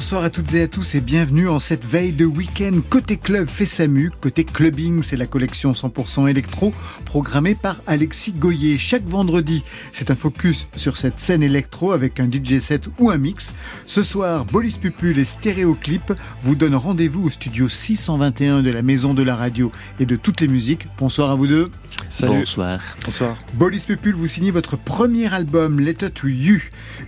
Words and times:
Bonsoir 0.00 0.24
à 0.24 0.30
toutes 0.30 0.54
et 0.54 0.62
à 0.62 0.66
tous 0.66 0.94
et 0.94 1.02
bienvenue 1.02 1.46
en 1.46 1.58
cette 1.58 1.84
veille 1.84 2.14
de 2.14 2.24
week-end. 2.24 2.80
Côté 2.88 3.18
club 3.18 3.46
fait 3.46 3.66
Samu, 3.66 4.10
côté 4.10 4.44
clubbing 4.44 5.02
c'est 5.02 5.18
la 5.18 5.26
collection 5.26 5.72
100% 5.72 6.26
électro 6.26 6.72
programmée 7.04 7.54
par 7.54 7.76
Alexis 7.86 8.32
Goyer. 8.32 8.78
Chaque 8.78 9.04
vendredi, 9.04 9.62
c'est 9.92 10.10
un 10.10 10.14
focus 10.14 10.68
sur 10.74 10.96
cette 10.96 11.20
scène 11.20 11.42
électro 11.42 11.92
avec 11.92 12.18
un 12.18 12.30
DJ 12.30 12.60
set 12.60 12.88
ou 12.98 13.10
un 13.10 13.18
mix. 13.18 13.52
Ce 13.84 14.02
soir, 14.02 14.46
Bolis 14.46 14.78
Pupul 14.80 15.18
et 15.18 15.24
Stéréoclip 15.24 16.14
vous 16.40 16.54
donnent 16.54 16.76
rendez-vous 16.76 17.26
au 17.26 17.30
studio 17.30 17.68
621 17.68 18.62
de 18.62 18.70
la 18.70 18.80
Maison 18.80 19.12
de 19.12 19.22
la 19.22 19.36
Radio 19.36 19.70
et 19.98 20.06
de 20.06 20.16
toutes 20.16 20.40
les 20.40 20.48
musiques. 20.48 20.88
Bonsoir 20.98 21.30
à 21.30 21.34
vous 21.34 21.46
deux. 21.46 21.70
Salut. 22.08 22.38
Bonsoir. 22.38 22.80
Bonsoir. 23.04 23.36
Bolis 23.52 23.84
Pupul, 23.86 24.14
vous 24.14 24.28
signez 24.28 24.50
votre 24.50 24.78
premier 24.78 25.32
album, 25.32 25.78
Letter 25.78 26.08
to 26.10 26.26
You. 26.26 26.58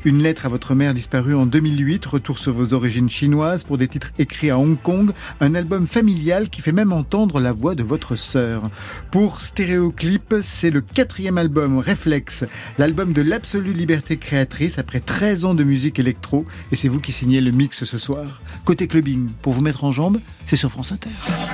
Une 0.05 0.23
lettre 0.23 0.45
à 0.45 0.51
votre 0.51 0.75
mère 0.75 0.93
disparue 0.93 1.35
en 1.35 1.47
2008, 1.47 2.05
retour 2.05 2.39
sur 2.39 2.53
vos 2.53 2.75
origines 2.75 2.82
chinoises 2.89 3.63
pour 3.63 3.79
des 3.79 3.89
titres 3.89 4.13
écrits 4.19 4.51
à 4.51 4.59
Hong 4.59 4.81
Kong, 4.81 5.11
un 5.41 5.55
album 5.55 5.87
familial 5.87 6.49
qui 6.49 6.61
fait 6.61 6.73
même 6.73 6.93
entendre 6.93 7.41
la 7.41 7.53
voix 7.53 7.75
de 7.75 7.83
votre 7.83 8.17
sœur. 8.17 8.71
Pour 9.11 9.41
Stéréoclip, 9.41 10.37
c'est 10.43 10.71
le 10.71 10.81
quatrième 10.81 11.39
album, 11.39 11.79
Reflex, 11.79 12.45
l'album 12.79 13.13
de 13.13 13.23
l'absolue 13.23 13.73
liberté 13.73 14.17
créatrice 14.17 14.79
après 14.79 15.01
13 15.01 15.45
ans 15.45 15.55
de 15.55 15.65
musique 15.65 15.99
électro, 15.99 16.45
et 16.71 16.77
c'est 16.77 16.89
vous 16.89 17.01
qui 17.01 17.13
signez 17.13 17.41
le 17.41 17.51
mix 17.51 17.85
ce 17.85 17.99
soir. 17.99 18.41
Côté 18.65 18.87
clubbing, 18.87 19.29
pour 19.43 19.53
vous 19.53 19.63
mettre 19.63 19.85
en 19.85 19.91
jambe, 19.91 20.21
c'est 20.47 20.57
sur 20.57 20.71
France 20.71 20.93
Inter. 20.93 21.11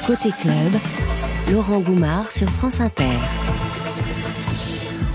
Côté 0.06 0.30
club, 0.40 0.80
Laurent 1.52 1.80
Goumard 1.80 2.30
sur 2.30 2.49
France 2.51 2.80
Inter. 2.80 3.04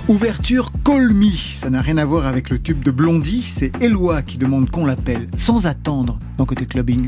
Ouverture 0.09 0.69
Call 0.83 1.13
ça 1.55 1.69
n'a 1.69 1.81
rien 1.81 1.97
à 1.97 2.03
voir 2.03 2.25
avec 2.25 2.49
le 2.49 2.61
tube 2.61 2.83
de 2.83 2.91
Blondie, 2.91 3.41
c'est 3.41 3.71
Eloi 3.81 4.21
qui 4.21 4.37
demande 4.37 4.69
qu'on 4.69 4.85
l'appelle, 4.85 5.29
sans 5.37 5.65
attendre, 5.65 6.19
dans 6.37 6.45
Côté 6.45 6.65
Clubbing. 6.65 7.07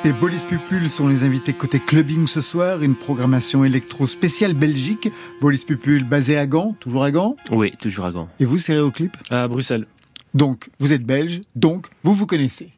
Stéréoclip 0.00 0.04
et 0.04 0.12
Bolis 0.12 0.44
Pupul 0.48 0.88
sont 0.88 1.08
les 1.08 1.24
invités 1.24 1.52
côté 1.52 1.78
clubbing 1.78 2.26
ce 2.26 2.40
soir, 2.40 2.82
une 2.82 2.94
programmation 2.94 3.64
électro 3.64 4.06
spéciale 4.06 4.54
Belgique. 4.54 5.10
Bolis 5.40 5.64
Pupul 5.66 6.04
basé 6.04 6.36
à 6.36 6.46
Gand, 6.46 6.74
toujours 6.80 7.04
à 7.04 7.10
Gand? 7.10 7.36
Oui, 7.50 7.72
toujours 7.78 8.06
à 8.06 8.12
Gand. 8.12 8.28
Et 8.38 8.44
vous, 8.44 8.58
Stéréoclip 8.58 9.16
À 9.30 9.46
Bruxelles. 9.48 9.86
Donc, 10.32 10.70
vous 10.78 10.92
êtes 10.92 11.04
belge, 11.04 11.40
donc 11.54 11.88
vous 12.02 12.14
vous 12.14 12.26
connaissez. 12.26 12.70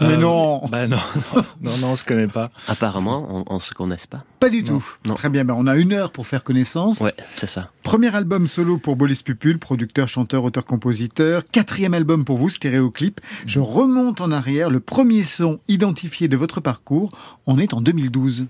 Mais 0.00 0.06
Euh, 0.14 0.16
non, 0.16 0.62
Bah 0.70 0.86
non, 0.86 0.96
non, 1.34 1.44
non, 1.62 1.76
non, 1.78 1.88
on 1.92 1.96
se 1.96 2.04
connaît 2.04 2.28
pas. 2.28 2.50
Apparemment, 2.68 3.26
on, 3.30 3.44
on 3.54 3.60
se 3.60 3.72
connaisse 3.74 4.06
pas. 4.06 4.24
pas 4.40 4.48
du 4.48 4.62
non, 4.62 4.78
tout. 4.78 4.84
non. 5.06 5.14
Très 5.14 5.28
bien, 5.28 5.44
ben 5.44 5.54
on 5.58 5.66
a 5.66 5.76
une 5.76 5.92
heure 5.92 6.12
pour 6.12 6.26
faire 6.26 6.44
connaissance. 6.44 7.00
Ouais, 7.00 7.14
c'est 7.34 7.48
ça. 7.48 7.70
Premier 7.82 8.14
album 8.14 8.46
solo 8.46 8.78
pour 8.78 8.96
Bolis 8.96 9.22
Pupul, 9.24 9.58
producteur, 9.58 10.06
chanteur, 10.08 10.44
auteur, 10.44 10.64
compositeur. 10.64 11.42
Quatrième 11.50 11.94
album 11.94 12.24
pour 12.24 12.38
vous, 12.38 12.48
Stéréoclip. 12.50 13.20
Je 13.46 13.60
remonte 13.60 14.20
en 14.20 14.30
arrière. 14.30 14.70
Le 14.70 14.80
premier 14.80 15.24
son 15.24 15.58
identifié 15.68 16.28
de 16.28 16.36
votre 16.36 16.60
parcours, 16.60 17.10
on 17.46 17.58
est 17.58 17.74
en 17.74 17.80
2012. 17.80 18.46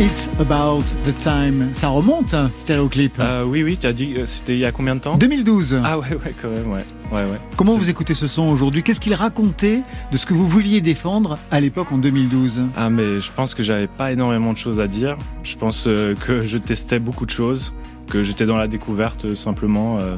It's 0.00 0.30
About 0.40 0.84
the 1.04 1.14
Time. 1.18 1.68
Ça 1.74 1.88
remonte, 1.88 2.32
hein, 2.32 2.48
stéréoclip. 2.48 3.12
Euh, 3.20 3.44
oui, 3.46 3.62
oui, 3.62 3.76
tu 3.78 3.86
as 3.86 3.92
dit, 3.92 4.14
euh, 4.16 4.24
c'était 4.24 4.54
il 4.54 4.58
y 4.60 4.64
a 4.64 4.72
combien 4.72 4.96
de 4.96 5.00
temps 5.00 5.18
2012. 5.18 5.78
Ah 5.84 5.98
ouais, 5.98 6.06
ouais, 6.14 6.32
quand 6.40 6.48
même, 6.48 6.72
ouais. 6.72 6.84
ouais, 7.12 7.30
ouais. 7.30 7.38
Comment 7.56 7.76
vous 7.76 7.90
écoutez 7.90 8.14
ce 8.14 8.26
son 8.26 8.48
aujourd'hui? 8.48 8.82
Qu'est-ce 8.82 8.98
qu'il 8.98 9.12
racontait 9.12 9.82
de 10.10 10.16
ce 10.16 10.24
que 10.24 10.32
vous 10.32 10.48
vouliez 10.48 10.80
défendre 10.80 11.38
à 11.50 11.60
l'époque 11.60 11.92
en 11.92 11.98
2012 11.98 12.62
Ah 12.78 12.88
mais 12.88 13.20
je 13.20 13.30
pense 13.30 13.54
que 13.54 13.62
j'avais 13.62 13.88
pas 13.88 14.10
énormément 14.10 14.54
de 14.54 14.56
choses 14.58 14.80
à 14.80 14.88
dire. 14.88 15.18
Je 15.42 15.54
pense 15.56 15.84
euh, 15.86 16.14
que 16.14 16.40
je 16.40 16.56
testais 16.56 16.98
beaucoup 16.98 17.26
de 17.26 17.30
choses, 17.30 17.74
que 18.08 18.22
j'étais 18.22 18.46
dans 18.46 18.56
la 18.56 18.68
découverte 18.68 19.26
euh, 19.26 19.34
simplement. 19.34 19.98
euh, 19.98 20.16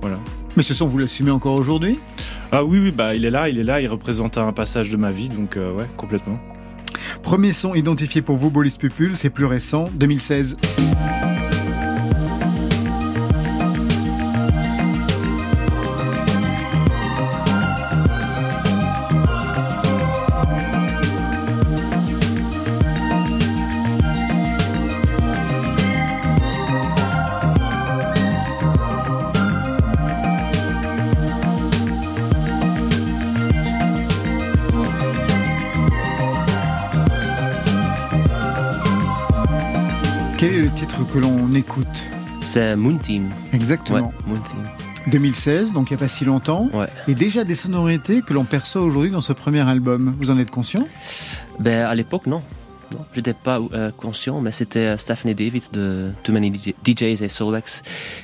voilà. 0.00 0.18
Mais 0.56 0.64
ce 0.64 0.74
son, 0.74 0.88
vous 0.88 0.98
l'assumez 0.98 1.30
encore 1.30 1.54
aujourd'hui? 1.54 2.00
Ah 2.50 2.64
oui, 2.64 2.80
oui, 2.80 2.90
bah 2.90 3.14
il 3.14 3.24
est 3.24 3.30
là, 3.30 3.48
il 3.48 3.60
est 3.60 3.64
là, 3.64 3.80
il 3.80 3.86
représente 3.86 4.38
un 4.38 4.50
passage 4.52 4.90
de 4.90 4.96
ma 4.96 5.12
vie, 5.12 5.28
donc 5.28 5.54
ouais, 5.54 5.86
complètement. 5.96 6.40
Premier 7.22 7.52
son 7.52 7.74
identifié 7.74 8.22
pour 8.22 8.36
vous, 8.36 8.50
Bolis 8.50 8.76
Pupul, 8.78 9.16
c'est 9.16 9.30
plus 9.30 9.44
récent, 9.44 9.88
2016. 9.94 10.56
Que 41.12 41.18
l'on 41.18 41.52
écoute 41.54 42.04
C'est 42.40 42.76
Moon 42.76 42.96
Team. 42.96 43.28
Ouais, 43.28 43.34
Exactement. 43.54 44.12
Moon 44.26 44.40
Team. 44.40 44.68
2016, 45.10 45.72
donc 45.72 45.90
il 45.90 45.94
n'y 45.94 46.00
a 46.00 46.00
pas 46.00 46.08
si 46.08 46.24
longtemps. 46.24 46.68
Ouais. 46.72 46.86
Et 47.08 47.14
déjà 47.14 47.42
des 47.42 47.54
sonorités 47.54 48.22
que 48.22 48.32
l'on 48.32 48.44
perçoit 48.44 48.82
aujourd'hui 48.82 49.10
dans 49.10 49.20
ce 49.20 49.32
premier 49.32 49.60
album. 49.68 50.14
Vous 50.20 50.30
en 50.30 50.38
êtes 50.38 50.50
conscient? 50.50 50.86
Ben, 51.58 51.86
à 51.86 51.94
l'époque, 51.94 52.26
non. 52.26 52.42
Non, 52.92 53.04
j'étais 53.14 53.34
pas 53.34 53.60
euh, 53.72 53.90
conscient, 53.92 54.40
mais 54.40 54.50
c'était 54.50 54.80
euh, 54.80 54.96
Stephanie 54.96 55.34
David 55.34 55.62
de 55.72 56.10
Too 56.24 56.32
Many 56.32 56.52
DJ 56.52 56.74
DJs 56.84 57.22
et 57.22 57.28
Soulwax 57.28 57.82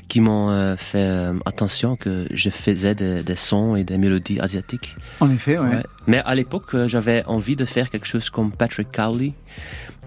qui 0.08 0.20
m'ont 0.20 0.50
euh, 0.50 0.76
fait 0.76 0.98
euh, 0.98 1.34
attention 1.44 1.94
que 1.94 2.26
je 2.32 2.50
faisais 2.50 2.96
des, 2.96 3.22
des 3.22 3.36
sons 3.36 3.76
et 3.76 3.84
des 3.84 3.96
mélodies 3.96 4.40
asiatiques. 4.40 4.96
En 5.20 5.30
effet, 5.30 5.58
ouais. 5.58 5.68
Ouais. 5.68 5.82
Mais 6.08 6.20
à 6.24 6.34
l'époque, 6.34 6.74
j'avais 6.86 7.24
envie 7.26 7.54
de 7.56 7.64
faire 7.64 7.90
quelque 7.90 8.06
chose 8.06 8.28
comme 8.28 8.50
Patrick 8.52 8.90
Cowley. 8.92 9.34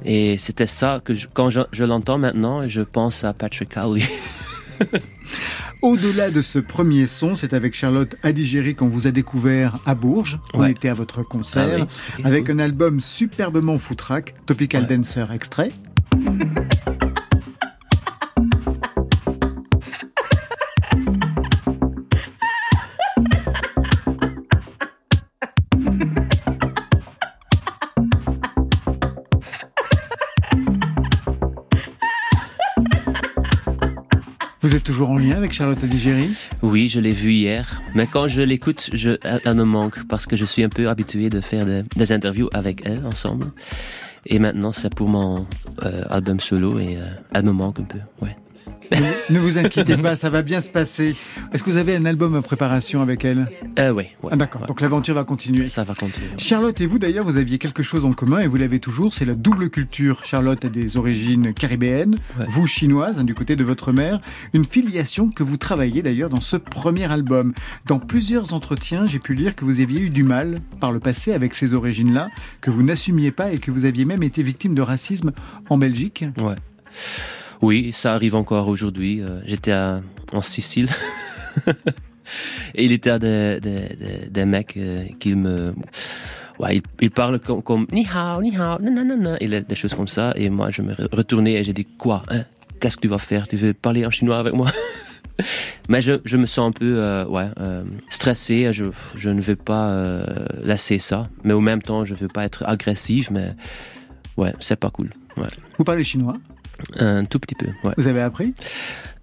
Et 0.06 0.38
c'était 0.38 0.68
ça 0.68 1.01
que 1.04 1.13
je- 1.13 1.28
quand 1.34 1.50
je, 1.50 1.62
je 1.72 1.84
l'entends 1.84 2.18
maintenant, 2.18 2.68
je 2.68 2.81
pense 2.81 3.24
à 3.24 3.34
Patrick 3.34 3.74
Cowley. 3.74 4.04
Au-delà 5.81 6.30
de 6.30 6.42
ce 6.42 6.60
premier 6.60 7.06
son, 7.07 7.36
c'est 7.36 7.54
avec 7.54 7.74
Charlotte 7.74 8.16
Adigéry 8.24 8.75
qu'on 8.75 8.88
vous 8.88 9.07
a 9.07 9.12
découvert 9.12 9.78
à 9.86 9.96
Bourges. 9.96 10.40
On 10.54 10.62
Ouais. 10.62 10.72
était 10.72 10.90
à 10.90 10.94
votre 10.94 11.24
concert. 11.24 11.80
Ah 11.81 11.86
oui, 12.18 12.24
Avec 12.25 12.46
cool. 12.48 12.56
un 12.56 12.60
album 12.60 13.00
superbement 13.01 13.78
foutraque, 13.78 14.34
Topical 14.46 14.86
Ouais. 14.90 14.98
Dancer 14.98 15.25
extrait. 15.34 15.69
Vous 34.69 34.75
êtes 34.75 34.83
toujours 34.83 35.10
en 35.10 35.18
lien 35.18 35.36
avec 35.36 35.51
Charlotte 35.51 35.83
Adigéry 35.83 36.36
Oui, 36.62 36.89
je 36.89 37.00
l'ai 37.00 37.12
vu 37.12 37.31
hier. 37.31 37.81
Mais 37.95 38.06
quand 38.06 38.27
je 38.27 38.44
l'écoute, 38.44 38.92
je, 38.94 39.18
elle, 39.24 39.56
me 39.56 39.63
manque 39.63 40.06
parce 40.07 40.27
que 40.27 40.36
je 40.36 40.45
suis 40.45 40.62
un 40.62 40.69
peu 40.69 40.89
habitué 40.89 41.31
de 41.31 41.42
faire 41.42 41.66
des, 41.66 41.81
des 41.95 42.12
interviews 42.12 42.50
avec 42.54 42.83
elle 42.86 43.04
ensemble. 43.04 43.48
Et 44.27 44.38
maintenant, 44.38 44.71
c'est 44.71 44.94
pour 44.94 45.10
mon 45.10 45.48
euh, 45.81 46.04
album 46.12 46.39
solo 46.39 46.77
et 46.77 46.98
euh, 46.98 47.07
elle 47.33 47.45
me 47.45 47.51
manque 47.51 47.80
un 47.80 47.83
peu. 47.83 47.98
Ouais. 48.21 48.38
Ne 49.30 49.39
vous 49.39 49.57
inquiétez 49.57 49.97
pas, 49.97 50.15
ça 50.15 50.30
va 50.30 50.41
bien 50.41 50.62
se 50.62 50.69
passer. 50.69 51.15
Est-ce 51.53 51.63
que 51.63 51.69
vous 51.69 51.77
avez 51.77 51.95
un 51.95 52.06
album 52.06 52.36
en 52.36 52.41
préparation 52.41 53.01
avec 53.01 53.24
elle? 53.24 53.47
Euh, 53.77 53.91
ouais. 53.91 54.15
Ah, 54.31 54.36
D'accord, 54.36 54.62
ouais. 54.62 54.68
donc 54.68 54.81
l'aventure 54.81 55.15
va 55.15 55.24
continuer. 55.24 55.68
Ça 55.68 55.83
va 55.83 55.94
continuer. 55.94 56.27
Charlotte 56.38 56.80
et 56.81 56.86
vous 56.86 57.00
d'ailleurs, 57.00 57.25
vous 57.25 57.38
aviez 57.38 57.57
quelque 57.57 57.83
chose 57.83 58.06
en 58.06 58.13
commun 58.13 58.39
et 58.39 58.47
vous 58.47 58.57
l'avez 58.57 58.80
toujours, 58.80 59.13
c'est 59.13 59.25
la 59.25 59.36
double 59.36 59.69
culture. 59.69 60.24
Charlotte 60.24 60.63
a 60.65 60.69
des 60.69 60.97
origines 60.97 61.53
caribéennes, 61.53 62.15
vous 62.47 62.68
chinoise, 62.68 63.19
hein, 63.19 63.24
du 63.24 63.36
côté 63.36 63.56
de 63.56 63.63
votre 63.63 63.91
mère. 63.91 64.19
Une 64.53 64.65
filiation 64.65 65.30
que 65.30 65.44
vous 65.44 65.57
travaillez 65.57 66.01
d'ailleurs 66.01 66.30
dans 66.30 66.41
ce 66.41 66.56
premier 66.57 67.12
album. 67.12 67.53
Dans 67.86 68.00
plusieurs 68.00 68.53
entretiens, 68.53 69.06
j'ai 69.06 69.19
pu 69.19 69.33
lire 69.33 69.56
que 69.56 69.65
vous 69.65 69.81
aviez 69.81 70.01
eu 70.01 70.09
du 70.09 70.24
mal 70.24 70.59
par 70.80 70.91
le 70.91 71.00
passé 71.00 71.33
avec 71.33 71.53
ces 71.53 71.74
origines-là, 71.74 72.30
que 72.62 72.71
vous 72.71 72.83
n'assumiez 72.83 73.31
pas 73.31 73.51
et 73.51 73.59
que 73.59 73.71
vous 73.71 73.86
aviez 73.86 74.06
même 74.06 74.24
été 74.24 74.44
victime 74.44 74.74
de 74.74 74.81
racisme 74.81 75.31
en 75.69 75.77
Belgique. 75.77 76.25
Ouais. 76.38 76.56
Oui, 77.61 77.91
ça 77.94 78.13
arrive 78.13 78.35
encore 78.35 78.67
aujourd'hui. 78.67 79.21
Euh, 79.21 79.41
J'étais 79.45 79.73
en 79.73 80.41
Sicile. 80.41 80.89
Et 82.75 82.85
il 82.85 82.91
était 82.91 83.17
des, 83.19 83.59
des, 83.59 83.95
des, 83.95 84.29
des 84.29 84.45
mecs 84.45 84.77
euh, 84.77 85.06
qui 85.19 85.35
me... 85.35 85.73
Ouais, 86.59 86.77
ils, 86.77 86.83
ils 87.01 87.09
parlent 87.11 87.39
comme, 87.39 87.63
comme 87.63 87.88
ni 87.91 88.06
hao, 88.13 88.41
ni 88.41 88.56
hao, 88.56 88.77
non, 88.79 89.35
et 89.39 89.47
des 89.47 89.75
choses 89.75 89.94
comme 89.95 90.07
ça. 90.07 90.33
Et 90.35 90.50
moi, 90.50 90.69
je 90.69 90.81
me 90.81 90.94
re- 90.94 91.13
retournais 91.15 91.53
et 91.53 91.63
j'ai 91.63 91.73
dit, 91.73 91.88
quoi, 91.97 92.21
hein? 92.29 92.44
Qu'est-ce 92.79 92.95
que 92.97 93.01
tu 93.01 93.07
vas 93.07 93.17
faire? 93.17 93.47
Tu 93.47 93.56
veux 93.56 93.73
parler 93.73 94.05
en 94.05 94.12
chinois 94.12 94.39
avec 94.39 94.53
moi? 94.53 94.67
Mais 95.89 96.01
je, 96.01 96.13
je 96.25 96.38
me 96.38 96.45
sens 96.45 96.69
un 96.69 96.71
peu 96.71 96.95
euh, 96.97 97.25
ouais, 97.25 97.47
euh, 97.59 97.83
stressé. 98.09 98.71
Je, 98.73 98.85
je 99.15 99.29
ne 99.29 99.41
veux 99.41 99.55
pas 99.55 99.89
euh, 99.89 100.23
laisser 100.63 100.97
ça. 101.00 101.29
Mais 101.44 101.53
au 101.53 101.62
même 101.62 101.81
temps, 101.81 102.05
je 102.05 102.13
veux 102.13 102.27
pas 102.27 102.44
être 102.45 102.63
agressif. 102.67 103.31
Mais 103.31 103.53
ouais, 104.38 104.53
c'est 104.59 104.75
pas 104.79 104.89
cool. 104.91 105.09
Ouais. 105.38 105.47
Vous 105.77 105.83
parlez 105.83 106.03
chinois, 106.03 106.35
Un 106.98 107.25
tout 107.25 107.39
petit 107.39 107.55
peu, 107.55 107.67
ouais. 107.83 107.93
vous 107.98 108.07
avez 108.07 108.21
appris? 108.21 108.53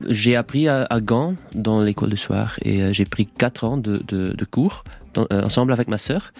J'ai 0.08 0.36
appris 0.36 0.68
à, 0.68 0.84
à 0.90 1.00
Gand, 1.00 1.34
dans 1.54 1.80
l'école 1.80 2.10
de 2.10 2.16
soir, 2.16 2.58
et 2.62 2.82
euh, 2.82 2.92
j'ai 2.92 3.04
pris 3.06 3.26
quatre 3.26 3.64
ans 3.64 3.76
de, 3.78 4.02
de, 4.08 4.32
de 4.32 4.44
cours 4.44 4.84
dans- 5.14 5.26
euh, 5.32 5.42
ensemble 5.44 5.72
avec 5.72 5.88
ma 5.88 5.98
sœur. 5.98 6.32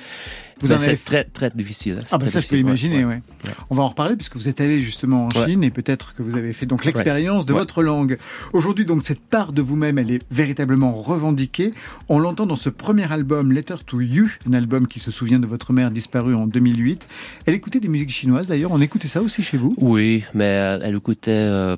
Vous 0.61 0.69
c'est 0.79 0.97
très, 1.05 1.25
très 1.25 1.51
difficile. 1.51 2.03
c'est 2.07 2.15
Ah 2.15 2.19
très 2.19 2.31
ça 2.31 2.41
je 2.41 2.49
peux 2.49 2.57
imaginer, 2.57 3.05
ouais. 3.05 3.17
ouais. 3.17 3.23
On 3.69 3.75
va 3.75 3.83
en 3.83 3.89
reparler 3.89 4.17
puisque 4.17 4.37
vous 4.37 4.49
êtes 4.49 4.61
allé 4.61 4.81
justement 4.81 5.27
en. 5.27 5.31
Chine 5.31 5.63
et 5.63 5.71
peut-être 5.71 6.15
que 6.15 6.23
vous 6.23 6.37
avez 6.37 6.53
fait 6.55 6.67
donc 6.67 6.85
l'expérience 6.85 7.45
de 7.45 7.53
votre 7.53 7.83
langue. 7.83 8.17
Aujourd'hui 8.53 8.85
donc 8.85 9.05
cette 9.05 9.21
part 9.21 9.53
de 9.53 9.61
vous-même 9.61 9.99
elle 9.99 10.11
est 10.11 10.23
véritablement 10.31 10.93
revendiquée. 10.93 11.73
On 12.09 12.19
l'entend 12.19 12.47
dans 12.47 12.57
ce 12.57 12.71
premier 12.71 13.11
album 13.13 13.53
Letter 13.53 13.77
to 13.85 14.01
You, 14.01 14.29
un 14.49 14.55
album 14.55 14.87
qui 14.87 14.99
se 14.99 15.11
souvient 15.11 15.39
de 15.39 15.47
votre 15.47 15.73
mère 15.73 15.91
disparue 15.91 16.35
en 16.35 16.47
2008. 16.47 17.07
Elle 17.45 17.55
écoutait 17.55 17.81
des 17.81 17.89
musiques 17.89 18.11
chinoises 18.11 18.47
d'ailleurs, 18.47 18.73
on 18.73 18.81
écoutait 18.81 19.09
ça 19.09 19.23
aussi 19.23 19.43
chez 19.43 19.59
vous? 19.59 19.75
Oui, 19.79 20.25
mais 20.35 20.45
elle 20.45 20.95
écoutait 20.97 21.31
euh, 21.31 21.77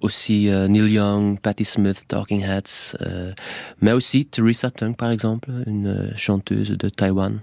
aussi 0.00 0.48
euh, 0.48 0.68
Neil 0.68 0.92
Young, 0.92 1.38
Patti 1.40 1.64
Smith, 1.64 2.04
Talking 2.08 2.42
Heads, 2.42 2.96
euh, 3.00 3.32
mais 3.80 3.92
aussi 3.92 4.26
Teresa 4.26 4.70
Tung, 4.70 4.96
par 4.96 5.10
exemple, 5.10 5.50
une 5.66 6.12
chanteuse 6.16 6.70
de 6.70 6.88
Taïwan, 6.88 7.40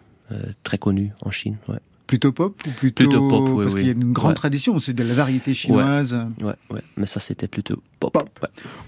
très 0.63 0.77
connue 0.77 1.11
en 1.21 1.31
Chine. 1.31 1.57
Ouais. 1.67 1.79
Plutôt 2.07 2.33
pop 2.33 2.61
ou 2.67 2.71
plutôt, 2.71 3.03
Plutôt 3.05 3.29
pop, 3.29 3.47
oui, 3.50 3.63
parce 3.63 3.75
oui. 3.75 3.81
qu'il 3.81 3.88
y 3.88 3.93
a 3.93 3.93
une 3.93 4.11
grande 4.11 4.31
Ouais. 4.31 4.35
tradition, 4.35 4.77
c'est 4.79 4.91
de 4.93 5.03
la 5.03 5.13
variété 5.13 5.53
chinoise. 5.53 6.17
Ouais, 6.41 6.55
ouais, 6.69 6.81
mais 6.97 7.07
ça 7.07 7.19
c'était 7.21 7.47
plutôt 7.47 7.81
pop. 8.01 8.17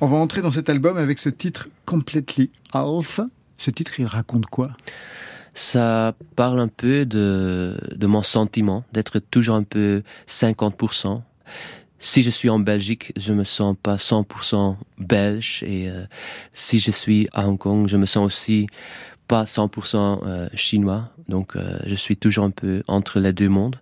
On 0.01 0.05
va 0.07 0.17
entrer 0.17 0.41
dans 0.41 0.51
cet 0.51 0.67
album 0.69 0.97
avec 0.97 1.19
ce 1.19 1.29
titre 1.29 1.69
Completely 1.85 2.51
Half. 2.73 3.21
Ce 3.57 3.71
titre, 3.71 3.97
il 3.99 4.07
raconte 4.07 4.47
quoi? 4.47 4.75
Ça 5.53 6.15
parle 6.35 6.59
un 6.59 6.67
peu 6.67 7.05
de, 7.05 7.77
de 7.95 8.07
mon 8.07 8.23
sentiment, 8.23 8.83
d'être 8.91 9.19
toujours 9.19 9.55
un 9.55 9.63
peu 9.63 10.01
50%. 10.27 11.21
Si 11.99 12.23
je 12.23 12.29
suis 12.29 12.49
en 12.49 12.59
Belgique, 12.59 13.13
je 13.15 13.31
me 13.33 13.45
sens 13.45 13.77
pas 13.81 13.95
100% 13.95 14.75
belge 14.97 15.63
et 15.65 15.89
euh, 15.89 16.03
si 16.53 16.79
je 16.79 16.91
suis 16.91 17.29
à 17.31 17.47
Hong 17.47 17.57
Kong, 17.57 17.87
je 17.87 17.95
me 17.95 18.05
sens 18.05 18.25
aussi 18.25 18.67
pas 19.27 19.43
100% 19.43 20.19
euh, 20.25 20.49
chinois. 20.53 21.09
Donc 21.29 21.55
euh, 21.55 21.79
je 21.85 21.95
suis 21.95 22.17
toujours 22.17 22.45
un 22.45 22.51
peu 22.51 22.83
entre 22.87 23.19
les 23.19 23.33
deux 23.33 23.49
mondes. 23.49 23.77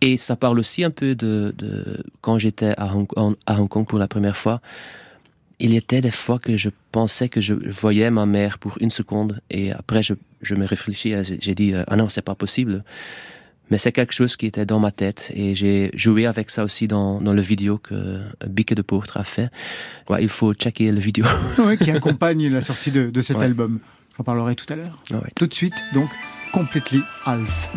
Et 0.00 0.16
ça 0.16 0.34
parle 0.36 0.58
aussi 0.58 0.82
un 0.82 0.90
peu 0.90 1.14
de, 1.14 1.54
de 1.58 2.02
quand 2.22 2.38
j'étais 2.38 2.72
à 2.78 2.94
Hong, 2.96 3.06
en- 3.16 3.34
à 3.46 3.60
Hong 3.60 3.68
Kong 3.68 3.86
pour 3.86 3.98
la 3.98 4.08
première 4.08 4.36
fois. 4.36 4.60
Il 5.62 5.74
y 5.74 5.76
était 5.76 6.00
des 6.00 6.10
fois 6.10 6.38
que 6.38 6.56
je 6.56 6.70
pensais 6.90 7.28
que 7.28 7.42
je 7.42 7.52
voyais 7.52 8.10
ma 8.10 8.24
mère 8.24 8.58
pour 8.58 8.78
une 8.80 8.90
seconde 8.90 9.40
et 9.50 9.72
après 9.72 10.02
je, 10.02 10.14
je 10.40 10.54
me 10.54 10.64
réfléchis, 10.64 11.12
j'ai 11.40 11.54
dit 11.54 11.74
euh, 11.74 11.84
ah 11.88 11.96
non 11.96 12.08
c'est 12.08 12.22
pas 12.22 12.34
possible. 12.34 12.82
Mais 13.70 13.76
c'est 13.78 13.92
quelque 13.92 14.14
chose 14.14 14.36
qui 14.36 14.46
était 14.46 14.64
dans 14.66 14.80
ma 14.80 14.90
tête 14.90 15.30
et 15.34 15.54
j'ai 15.54 15.90
joué 15.94 16.24
avec 16.26 16.48
ça 16.50 16.64
aussi 16.64 16.88
dans, 16.88 17.20
dans 17.20 17.34
le 17.34 17.42
vidéo 17.42 17.76
que 17.78 18.20
Bique 18.48 18.74
de 18.74 18.82
Pourtre 18.82 19.18
a 19.18 19.22
fait. 19.24 19.48
Ouais, 20.08 20.22
il 20.22 20.28
faut 20.30 20.54
checker 20.54 20.90
le 20.90 20.98
vidéo. 20.98 21.24
Ouais, 21.58 21.76
qui 21.76 21.90
accompagne 21.98 22.48
la 22.48 22.62
sortie 22.62 22.90
de, 22.90 23.10
de 23.10 23.20
cet 23.20 23.36
Ouais. 23.36 23.44
album. 23.44 23.78
J'en 24.20 24.24
parlerai 24.24 24.54
tout 24.54 24.70
à 24.70 24.76
l'heure. 24.76 24.98
Ouais. 25.12 25.30
Tout 25.34 25.46
de 25.46 25.54
suite, 25.54 25.82
donc, 25.94 26.10
Completely 26.52 27.00
Half. 27.24 27.70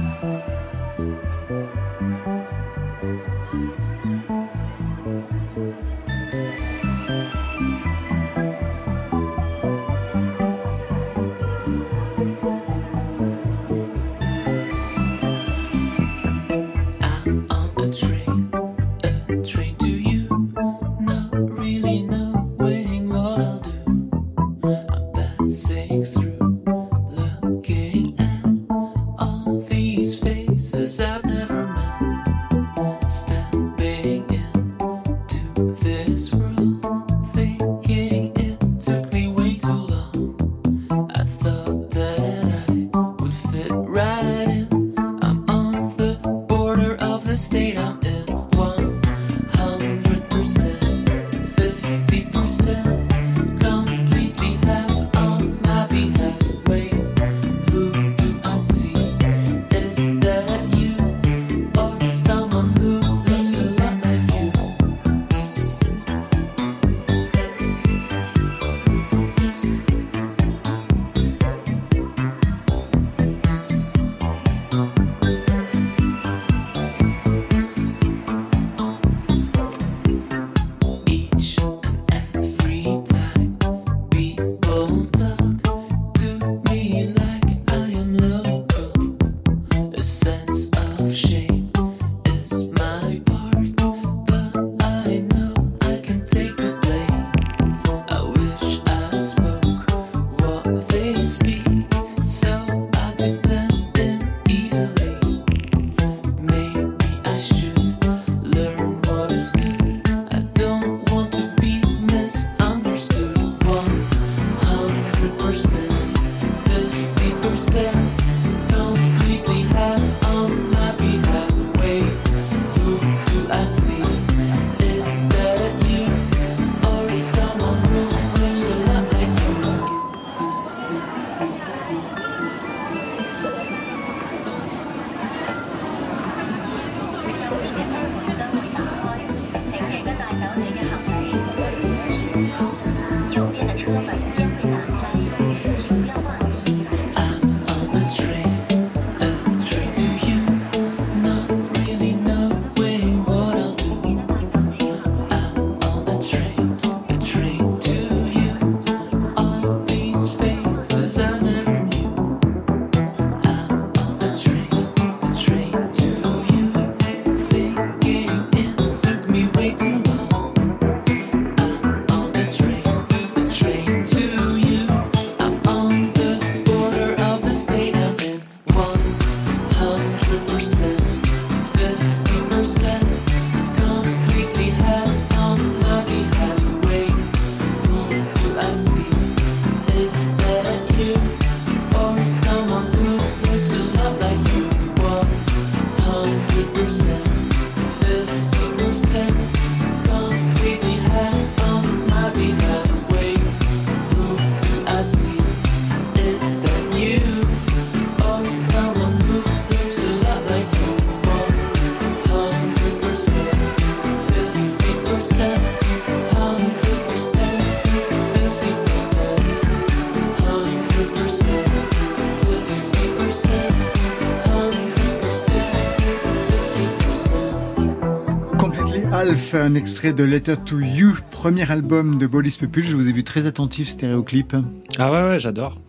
Half, 229.13 229.53
un 229.53 229.75
extrait 229.75 230.11
de 230.11 230.23
Letter 230.23 230.55
to 230.65 230.79
You, 230.79 231.11
premier 231.29 231.69
album 231.69 232.17
de 232.17 232.25
Bolis 232.25 232.57
Popul. 232.59 232.83
Je 232.83 232.97
vous 232.97 233.09
ai 233.09 233.11
vu 233.11 233.23
très 233.23 233.45
attentif, 233.45 233.87
stéréoclip. 233.89 234.55
Ah 234.97 235.11
ouais, 235.11 235.21
ouais, 235.29 235.39
j'adore. 235.39 235.79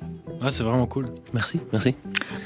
Ah, 0.43 0.51
c'est 0.51 0.63
vraiment 0.63 0.87
cool. 0.87 1.07
Merci, 1.33 1.59
merci. 1.73 1.95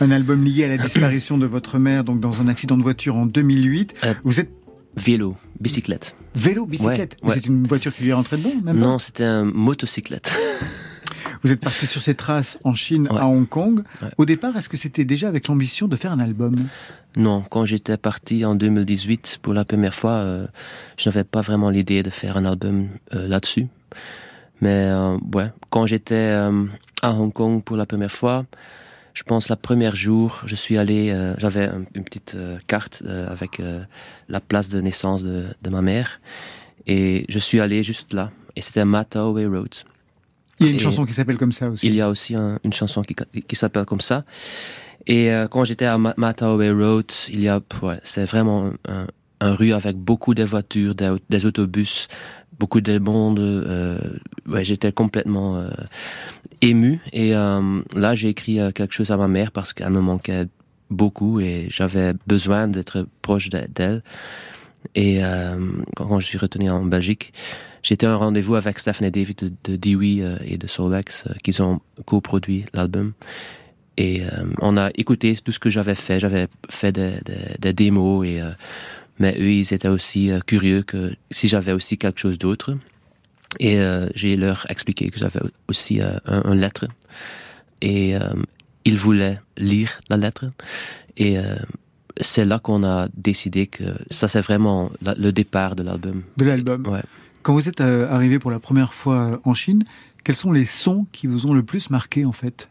Un 0.00 0.12
album 0.12 0.44
lié 0.44 0.64
à 0.64 0.68
la 0.68 0.76
disparition 0.78 1.36
de 1.36 1.46
votre 1.46 1.78
mère, 1.80 2.04
donc 2.04 2.20
dans 2.20 2.40
un 2.40 2.46
accident 2.46 2.76
de 2.78 2.82
voiture 2.82 3.16
en 3.16 3.26
2008. 3.26 3.94
Euh, 4.04 4.14
Vous 4.22 4.38
êtes 4.38 4.50
Vélo, 4.96 5.36
bicyclette. 5.60 6.14
vélo, 6.34 6.64
bicyclette. 6.66 7.16
Ouais, 7.22 7.28
ouais. 7.30 7.34
C'est 7.34 7.46
une 7.46 7.66
voiture 7.66 7.94
qui 7.94 8.04
lui 8.04 8.10
est 8.10 8.14
rentrée 8.14 8.36
dedans, 8.36 8.52
même 8.64 8.78
Non, 8.78 8.98
c'était 8.98 9.24
un 9.24 9.44
motocyclette. 9.44 10.32
Vous 11.42 11.52
êtes 11.52 11.60
parti 11.60 11.86
sur 11.86 12.00
ces 12.00 12.14
traces 12.14 12.58
en 12.64 12.74
Chine, 12.74 13.08
Ouais. 13.10 13.18
à 13.20 13.26
Hong 13.26 13.48
Kong. 13.48 13.82
Ouais. 14.02 14.08
Au 14.18 14.24
départ, 14.24 14.56
est-ce 14.56 14.68
que 14.68 14.76
c'était 14.76 15.04
déjà 15.04 15.28
avec 15.28 15.48
l'ambition 15.48 15.88
de 15.88 15.96
faire 15.96 16.12
un 16.12 16.20
album? 16.20 16.56
Non, 17.16 17.42
quand 17.50 17.64
j'étais 17.64 17.96
parti 17.96 18.44
en 18.44 18.54
2018 18.54 19.38
pour 19.42 19.54
la 19.54 19.64
première 19.64 19.94
fois, 19.94 20.12
euh, 20.12 20.46
je 20.96 21.08
n'avais 21.08 21.24
pas 21.24 21.40
vraiment 21.40 21.70
l'idée 21.70 22.02
de 22.02 22.10
faire 22.10 22.36
un 22.36 22.44
album 22.44 22.88
euh, 23.14 23.26
là-dessus. 23.28 23.66
Mais 24.60 24.86
euh, 24.90 25.16
ouais, 25.34 25.50
quand 25.70 25.86
j'étais 25.86 26.14
euh, 26.14 26.64
à 27.02 27.12
Hong 27.12 27.32
Kong 27.32 27.62
pour 27.62 27.76
la 27.76 27.86
première 27.86 28.12
fois, 28.12 28.44
je 29.14 29.22
pense 29.22 29.48
la 29.48 29.56
première 29.56 29.94
jour, 29.96 30.42
je 30.46 30.54
suis 30.54 30.78
allé, 30.78 31.10
euh, 31.10 31.34
j'avais 31.38 31.64
un- 31.66 31.84
une 31.94 32.04
petite 32.04 32.34
euh, 32.34 32.58
carte 32.66 33.02
euh, 33.06 33.28
avec 33.30 33.60
la 34.28 34.40
place 34.40 34.68
de 34.68 34.80
naissance 34.80 35.22
de, 35.24 35.46
de 35.62 35.70
ma 35.70 35.82
mère, 35.82 36.20
et 36.86 37.24
je 37.28 37.38
suis 37.38 37.60
allé 37.60 37.82
juste 37.82 38.12
là, 38.12 38.30
et 38.56 38.60
c'était 38.60 38.84
Mataway 38.84 39.46
Road. 39.46 39.74
Il 40.60 40.66
y 40.66 40.68
a 40.68 40.72
une 40.72 40.76
Et 40.78 40.82
chanson 40.82 41.04
qui 41.04 41.12
s'appelle 41.12 41.36
comme 41.38 41.52
ça 41.52 41.68
aussi. 41.68 41.86
Il 41.86 41.94
y 41.94 42.00
a 42.00 42.08
aussi 42.08 42.34
un- 42.34 42.58
une 42.64 42.72
chanson 42.72 43.02
qui, 43.02 43.14
qui 43.42 43.56
s'appelle 43.56 43.84
comme 43.84 44.00
ça. 44.00 44.24
Et 45.06 45.30
euh, 45.32 45.46
quand 45.48 45.64
j'étais 45.64 45.84
à 45.86 45.96
Ma- 45.98 46.14
Mataway 46.16 46.70
Road, 46.70 47.10
il 47.30 47.40
y 47.40 47.48
a, 47.48 47.60
ouais, 47.82 48.00
c'est 48.02 48.24
vraiment 48.24 48.70
un, 48.88 49.06
un 49.40 49.54
rue 49.54 49.72
avec 49.72 49.96
beaucoup 49.96 50.34
de 50.34 50.42
voitures, 50.44 50.94
des, 50.94 51.08
au- 51.10 51.18
des 51.30 51.46
autobus, 51.46 52.08
beaucoup 52.58 52.80
de 52.80 52.98
monde. 52.98 53.38
euh, 53.38 53.98
ouais, 54.46 54.64
j'étais 54.64 54.90
complètement 54.92 55.56
euh, 55.58 55.70
ému. 56.60 57.00
Et 57.12 57.34
euh, 57.36 57.80
là, 57.94 58.14
j'ai 58.14 58.28
écrit 58.28 58.58
quelque 58.74 58.92
chose 58.92 59.10
à 59.10 59.16
ma 59.16 59.28
mère 59.28 59.52
parce 59.52 59.72
qu'elle 59.72 59.90
me 59.90 60.00
manquait 60.00 60.46
beaucoup 60.90 61.38
et 61.40 61.68
j'avais 61.70 62.14
besoin 62.26 62.66
d'être 62.66 63.06
proche 63.22 63.48
d'e- 63.50 63.68
d'elle. 63.72 64.02
Et 64.94 65.20
quand, 65.96 66.06
quand 66.06 66.18
je 66.20 66.26
suis 66.26 66.38
retourné 66.38 66.70
en 66.70 66.84
Belgique, 66.84 67.32
j'étais 67.82 68.06
à 68.06 68.12
un 68.12 68.16
rendez-vous 68.16 68.54
avec 68.54 68.78
Stephen 68.78 69.06
et 69.06 69.10
David 69.10 69.38
de, 69.38 69.52
de 69.64 69.76
Dewey 69.76 70.22
euh, 70.22 70.36
et 70.44 70.58
de 70.58 70.66
Solvex 70.66 71.24
euh, 71.26 71.34
qui 71.42 71.60
ont 71.60 71.80
coproduit 72.04 72.64
l'album. 72.74 73.12
Et 73.98 74.22
euh, 74.22 74.44
on 74.60 74.76
a 74.76 74.90
écouté 74.94 75.36
tout 75.44 75.50
ce 75.50 75.58
que 75.58 75.70
j'avais 75.70 75.96
fait. 75.96 76.20
J'avais 76.20 76.46
fait 76.70 76.92
des, 76.92 77.18
des, 77.24 77.56
des 77.58 77.72
démos 77.72 78.24
et 78.24 78.40
euh, 78.40 78.52
Mais 79.18 79.36
eux, 79.40 79.52
ils 79.52 79.74
étaient 79.74 79.88
aussi 79.88 80.30
curieux 80.46 80.82
que 80.82 81.16
si 81.32 81.48
j'avais 81.48 81.72
aussi 81.72 81.98
quelque 81.98 82.20
chose 82.20 82.38
d'autre. 82.38 82.76
Et 83.58 83.80
j'ai 84.14 84.36
leur 84.36 84.66
expliqué 84.68 85.10
que 85.10 85.18
j'avais 85.18 85.40
aussi 85.68 86.00
euh, 86.00 86.12
un, 86.26 86.54
lettre. 86.54 86.86
Et 87.80 88.14
ils 88.84 88.96
voulaient 88.96 89.40
lire 89.56 89.98
la 90.10 90.16
lettre. 90.16 90.44
Et 91.16 91.38
c'est 92.20 92.44
là 92.44 92.58
qu'on 92.60 92.84
a 92.84 93.08
décidé 93.16 93.66
que 93.66 93.84
ça, 94.10 94.28
c'est 94.28 94.42
vraiment 94.42 94.92
le 95.00 95.30
départ 95.32 95.74
de 95.74 95.82
l'album. 95.82 96.22
De 96.36 96.44
l'album. 96.44 96.86
Ouais. 96.86 97.02
Quand 97.42 97.54
vous 97.54 97.68
êtes 97.68 97.80
euh, 97.80 98.08
arrivé 98.12 98.38
pour 98.38 98.50
la 98.50 98.58
première 98.58 98.92
fois 98.94 99.16
euh, 99.32 99.36
en 99.44 99.54
Chine, 99.54 99.84
quels 100.24 100.36
sont 100.36 100.52
les 100.52 100.66
sons 100.66 101.06
qui 101.12 101.26
vous 101.26 101.46
ont 101.46 101.54
le 101.54 101.62
plus 101.62 101.90
marqué 101.90 102.24
en 102.24 102.32
fait? 102.32 102.68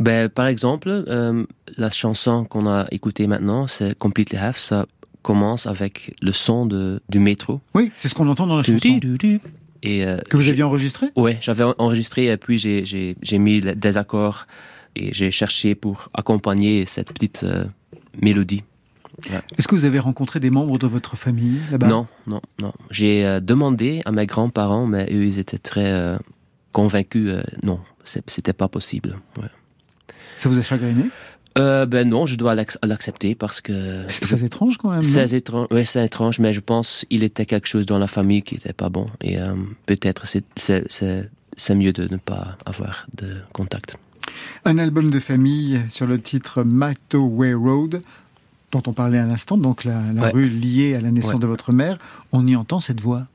Ben, 0.00 0.28
par 0.28 0.46
exemple, 0.46 0.88
euh, 0.88 1.44
la 1.76 1.90
chanson 1.90 2.44
qu'on 2.44 2.66
a 2.66 2.86
écoutée 2.90 3.26
maintenant, 3.26 3.66
c'est 3.68 3.96
Completely 3.96 4.36
Half. 4.36 4.56
Ça 4.58 4.86
commence 5.22 5.66
avec 5.66 6.16
le 6.20 6.32
son 6.32 6.66
de, 6.66 7.00
du 7.08 7.20
métro. 7.20 7.60
Oui, 7.74 7.92
c'est 7.94 8.08
ce 8.08 8.14
qu'on 8.14 8.28
entend 8.28 8.46
dans 8.48 8.56
la 8.56 8.62
chanson. 8.64 8.98
Et, 9.84 10.04
euh, 10.04 10.16
Que 10.28 10.36
vous 10.36 10.48
aviez 10.48 10.62
enregistré? 10.62 11.08
Ouais, 11.16 11.38
j'avais 11.40 11.64
en- 11.64 11.74
enregistré 11.78 12.26
et 12.26 12.36
puis 12.36 12.58
j'ai, 12.58 13.38
mis 13.38 13.60
des 13.60 13.96
accords 13.96 14.46
et 14.96 15.12
j'ai 15.12 15.30
cherché 15.30 15.74
pour 15.74 16.08
accompagner 16.14 16.84
cette 16.86 17.12
petite 17.12 17.44
euh, 17.44 17.64
mélodie. 18.20 18.62
Est-ce 19.58 19.68
que 19.68 19.74
vous 19.74 19.84
avez 19.84 19.98
rencontré 19.98 20.40
des 20.40 20.50
membres 20.50 20.78
de 20.78 20.86
votre 20.86 21.16
famille 21.16 21.60
là-bas? 21.70 21.86
Non, 21.86 22.06
non, 22.26 22.40
non. 22.60 22.72
J'ai 22.90 23.24
euh, 23.24 23.40
demandé 23.40 24.02
à 24.04 24.12
mes 24.12 24.26
grands-parents, 24.26 24.86
mais 24.86 25.04
eux, 25.12 25.24
ils 25.26 25.38
étaient 25.38 25.58
très 25.58 25.92
euh, 25.92 26.16
convaincus. 26.72 27.28
euh, 27.28 27.42
non, 27.62 27.80
c'était 28.04 28.52
pas 28.52 28.68
possible. 28.68 29.16
Ouais. 29.38 29.48
Ça 30.38 30.48
vous 30.48 30.58
a 30.58 30.62
chagriné? 30.62 31.04
Euh, 31.58 31.84
ben 31.84 32.08
non, 32.08 32.24
je 32.24 32.36
dois 32.36 32.54
l'acc- 32.54 32.78
l'accepter 32.82 33.34
parce 33.34 33.60
que 33.60 34.06
C'est 34.08 34.24
très 34.26 34.42
étrange 34.42 34.78
quand 34.78 34.90
même. 34.90 35.02
c'est 35.02 35.30
étrange. 35.34 35.66
Ouais, 35.70 35.84
c'est 35.84 36.02
étrange, 36.02 36.38
mais 36.38 36.54
je 36.54 36.60
pense 36.60 37.04
il 37.10 37.22
était 37.22 37.44
quelque 37.44 37.68
chose 37.68 37.84
dans 37.84 37.98
la 37.98 38.06
famille 38.06 38.42
qui 38.42 38.54
était 38.54 38.72
pas 38.72 38.88
bon 38.88 39.08
et 39.20 39.38
euh, 39.38 39.54
peut-être 39.84 40.24
c'est 40.26 41.74
mieux 41.74 41.92
de 41.92 42.08
ne 42.10 42.16
pas 42.16 42.56
avoir 42.64 43.06
de 43.14 43.36
contact. 43.52 43.98
Un 44.64 44.78
album 44.78 45.10
de 45.10 45.20
famille 45.20 45.82
sur 45.90 46.06
le 46.06 46.18
titre 46.18 46.62
Matoway 46.62 47.52
Road, 47.52 47.98
dont 48.72 48.82
on 48.86 48.92
parlait 48.92 49.18
à 49.18 49.26
l'instant, 49.26 49.56
donc 49.58 49.84
la, 49.84 50.00
la 50.14 50.22
Ouais. 50.24 50.30
rue 50.32 50.48
liée 50.48 50.94
à 50.94 51.00
la 51.00 51.10
naissance 51.10 51.34
Ouais. 51.34 51.38
de 51.40 51.46
votre 51.46 51.72
mère. 51.72 51.98
On 52.32 52.46
y 52.46 52.56
entend 52.56 52.80
cette 52.80 53.00
voix. 53.00 53.26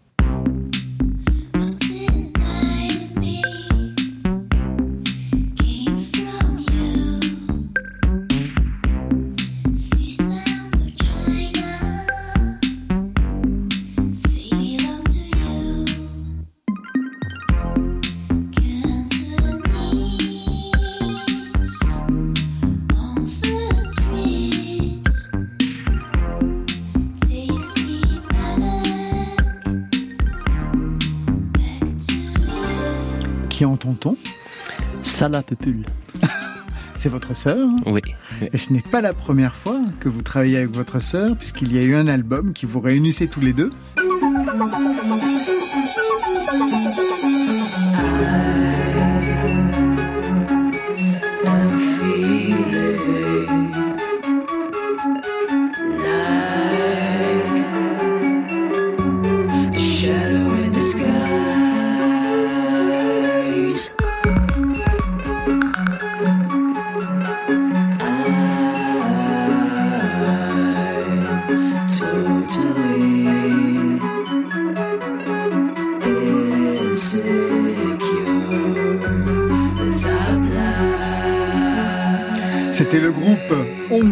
Entend-on 33.97 34.15
Salah 35.01 35.41
Pupul. 35.41 35.85
C'est 36.95 37.09
votre 37.09 37.35
sœur. 37.35 37.57
hein 37.59 37.75
Oui. 37.91 38.01
Et 38.53 38.57
ce 38.57 38.73
n'est 38.73 38.81
pas 38.81 39.01
la 39.01 39.13
première 39.13 39.55
fois 39.55 39.79
que 39.99 40.09
vous 40.09 40.21
travaillez 40.21 40.57
avec 40.57 40.75
votre 40.75 40.99
sœur, 40.99 41.35
puisqu'il 41.35 41.73
y 41.73 41.77
a 41.77 41.83
eu 41.83 41.95
un 41.95 42.07
album 42.07 42.53
qui 42.53 42.65
vous 42.65 42.79
réunissait 42.79 43.27
tous 43.27 43.41
les 43.41 43.53
deux. 43.53 43.69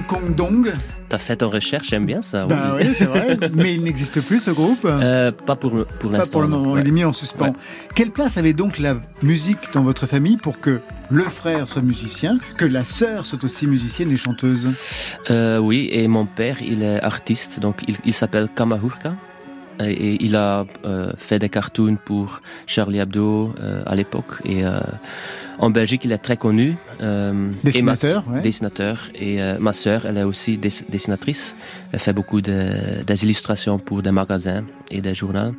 Kong 0.07 0.35
Dong. 0.35 0.71
T'as 1.09 1.17
fait 1.17 1.35
ton 1.37 1.49
recherche, 1.49 1.89
j'aime 1.89 2.05
bien 2.05 2.21
ça. 2.21 2.45
Ben 2.45 2.73
oui, 2.75 2.87
c'est 2.97 3.05
vrai. 3.05 3.37
Mais 3.53 3.73
il 3.75 3.83
n'existe 3.83 4.19
plus 4.21 4.39
ce 4.39 4.51
groupe. 4.51 4.85
Euh, 4.85 5.31
pas 5.31 5.55
pour, 5.55 5.71
pour 5.99 6.11
Pas 6.11 6.17
l'instant. 6.17 6.31
pour 6.33 6.41
le 6.41 6.47
moment, 6.47 6.73
Ouais. 6.73 6.81
il 6.81 6.87
est 6.87 6.91
mis 6.91 7.03
en 7.03 7.13
suspens. 7.13 7.45
Ouais. 7.49 7.53
Quelle 7.95 8.11
place 8.11 8.37
avait 8.37 8.53
donc 8.53 8.79
la 8.79 8.95
musique 9.21 9.71
dans 9.73 9.81
votre 9.81 10.07
famille 10.07 10.37
pour 10.37 10.59
que 10.59 10.79
le 11.11 11.23
frère 11.23 11.69
soit 11.69 11.81
musicien, 11.83 12.39
que 12.57 12.65
la 12.65 12.83
sœur 12.83 13.25
soit 13.25 13.43
aussi 13.43 13.67
musicienne 13.67 14.11
et 14.11 14.17
chanteuse? 14.17 14.69
Euh, 15.29 15.59
oui, 15.59 15.89
et 15.91 16.07
mon 16.07 16.25
père, 16.25 16.61
il 16.61 16.81
est 16.83 17.01
artiste, 17.03 17.59
donc 17.59 17.83
il, 17.87 17.95
il 18.05 18.13
s'appelle 18.13 18.47
Kamahurka. 18.55 19.13
Et, 19.79 20.23
il 20.23 20.35
a 20.35 20.65
euh, 20.85 21.11
fait 21.17 21.39
des 21.39 21.49
cartoons 21.49 21.97
pour 22.03 22.41
Charlie 22.67 22.99
Hebdo 22.99 23.53
euh, 23.59 23.83
à 23.85 23.95
l'époque. 23.95 24.33
Et 24.45 24.65
euh, 24.65 24.79
en 25.59 25.69
Belgique, 25.69 26.05
il 26.05 26.11
est 26.11 26.17
très 26.17 26.37
connu. 26.37 26.77
Euh, 27.01 27.51
Dessinateur, 27.63 28.23
et 28.25 28.29
ma, 28.29 28.35
ouais. 28.37 28.41
dessinateur. 28.41 29.09
Et 29.15 29.41
euh, 29.41 29.57
ma 29.59 29.73
sœur, 29.73 30.05
elle 30.05 30.17
est 30.17 30.23
aussi 30.23 30.57
des- 30.57 30.69
dessinatrice. 30.89 31.55
Elle 31.91 31.99
fait 31.99 32.13
beaucoup 32.13 32.41
de, 32.41 33.03
des 33.03 33.23
illustrations 33.23 33.77
pour 33.79 34.01
des 34.01 34.11
magasins 34.11 34.63
et 34.91 35.01
des 35.01 35.13
journaux. 35.13 35.53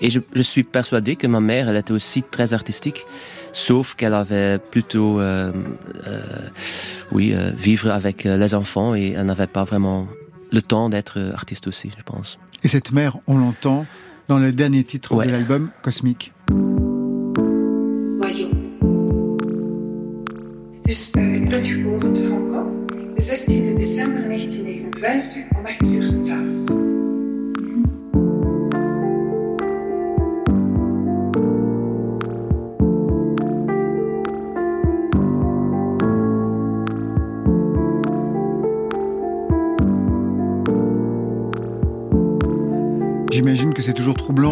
Et 0.00 0.10
je, 0.10 0.20
je 0.34 0.42
suis 0.42 0.62
persuadé 0.64 1.16
que 1.16 1.26
ma 1.26 1.40
mère, 1.40 1.68
elle 1.68 1.76
était 1.76 1.92
aussi 1.92 2.22
très 2.22 2.52
artistique. 2.54 3.04
Sauf 3.52 3.94
qu'elle 3.94 4.14
avait 4.14 4.58
plutôt, 4.58 5.20
euh, 5.20 5.52
euh, 6.08 6.22
oui, 7.12 7.32
euh, 7.34 7.50
vivre 7.56 7.90
avec 7.90 8.24
les 8.24 8.54
enfants 8.54 8.94
et 8.94 9.12
elle 9.16 9.26
n'avait 9.26 9.46
pas 9.46 9.64
vraiment 9.64 10.06
le 10.52 10.62
temps 10.62 10.88
d'être 10.88 11.18
artiste 11.34 11.66
aussi, 11.66 11.90
je 11.96 12.02
pense. 12.04 12.38
Et 12.64 12.68
cette 12.68 12.92
mère, 12.92 13.18
on 13.26 13.38
l'entend 13.38 13.86
dans 14.26 14.38
le 14.38 14.52
dernier 14.52 14.84
titre 14.84 15.14
Ouais. 15.14 15.26
de 15.26 15.30
l'album, 15.32 15.70
Cosmique. 15.82 16.32
Wajo. 18.20 18.48
Dus 20.82 21.10
ik 21.10 21.66
geboren 21.66 22.12
te 22.12 22.22
Hongkong, 22.30 22.90
de 23.14 23.20
16 23.20 23.74
december 23.74 24.26
1959 24.28 25.36
om 25.56 25.66
8 25.66 25.92
uur 25.92 26.02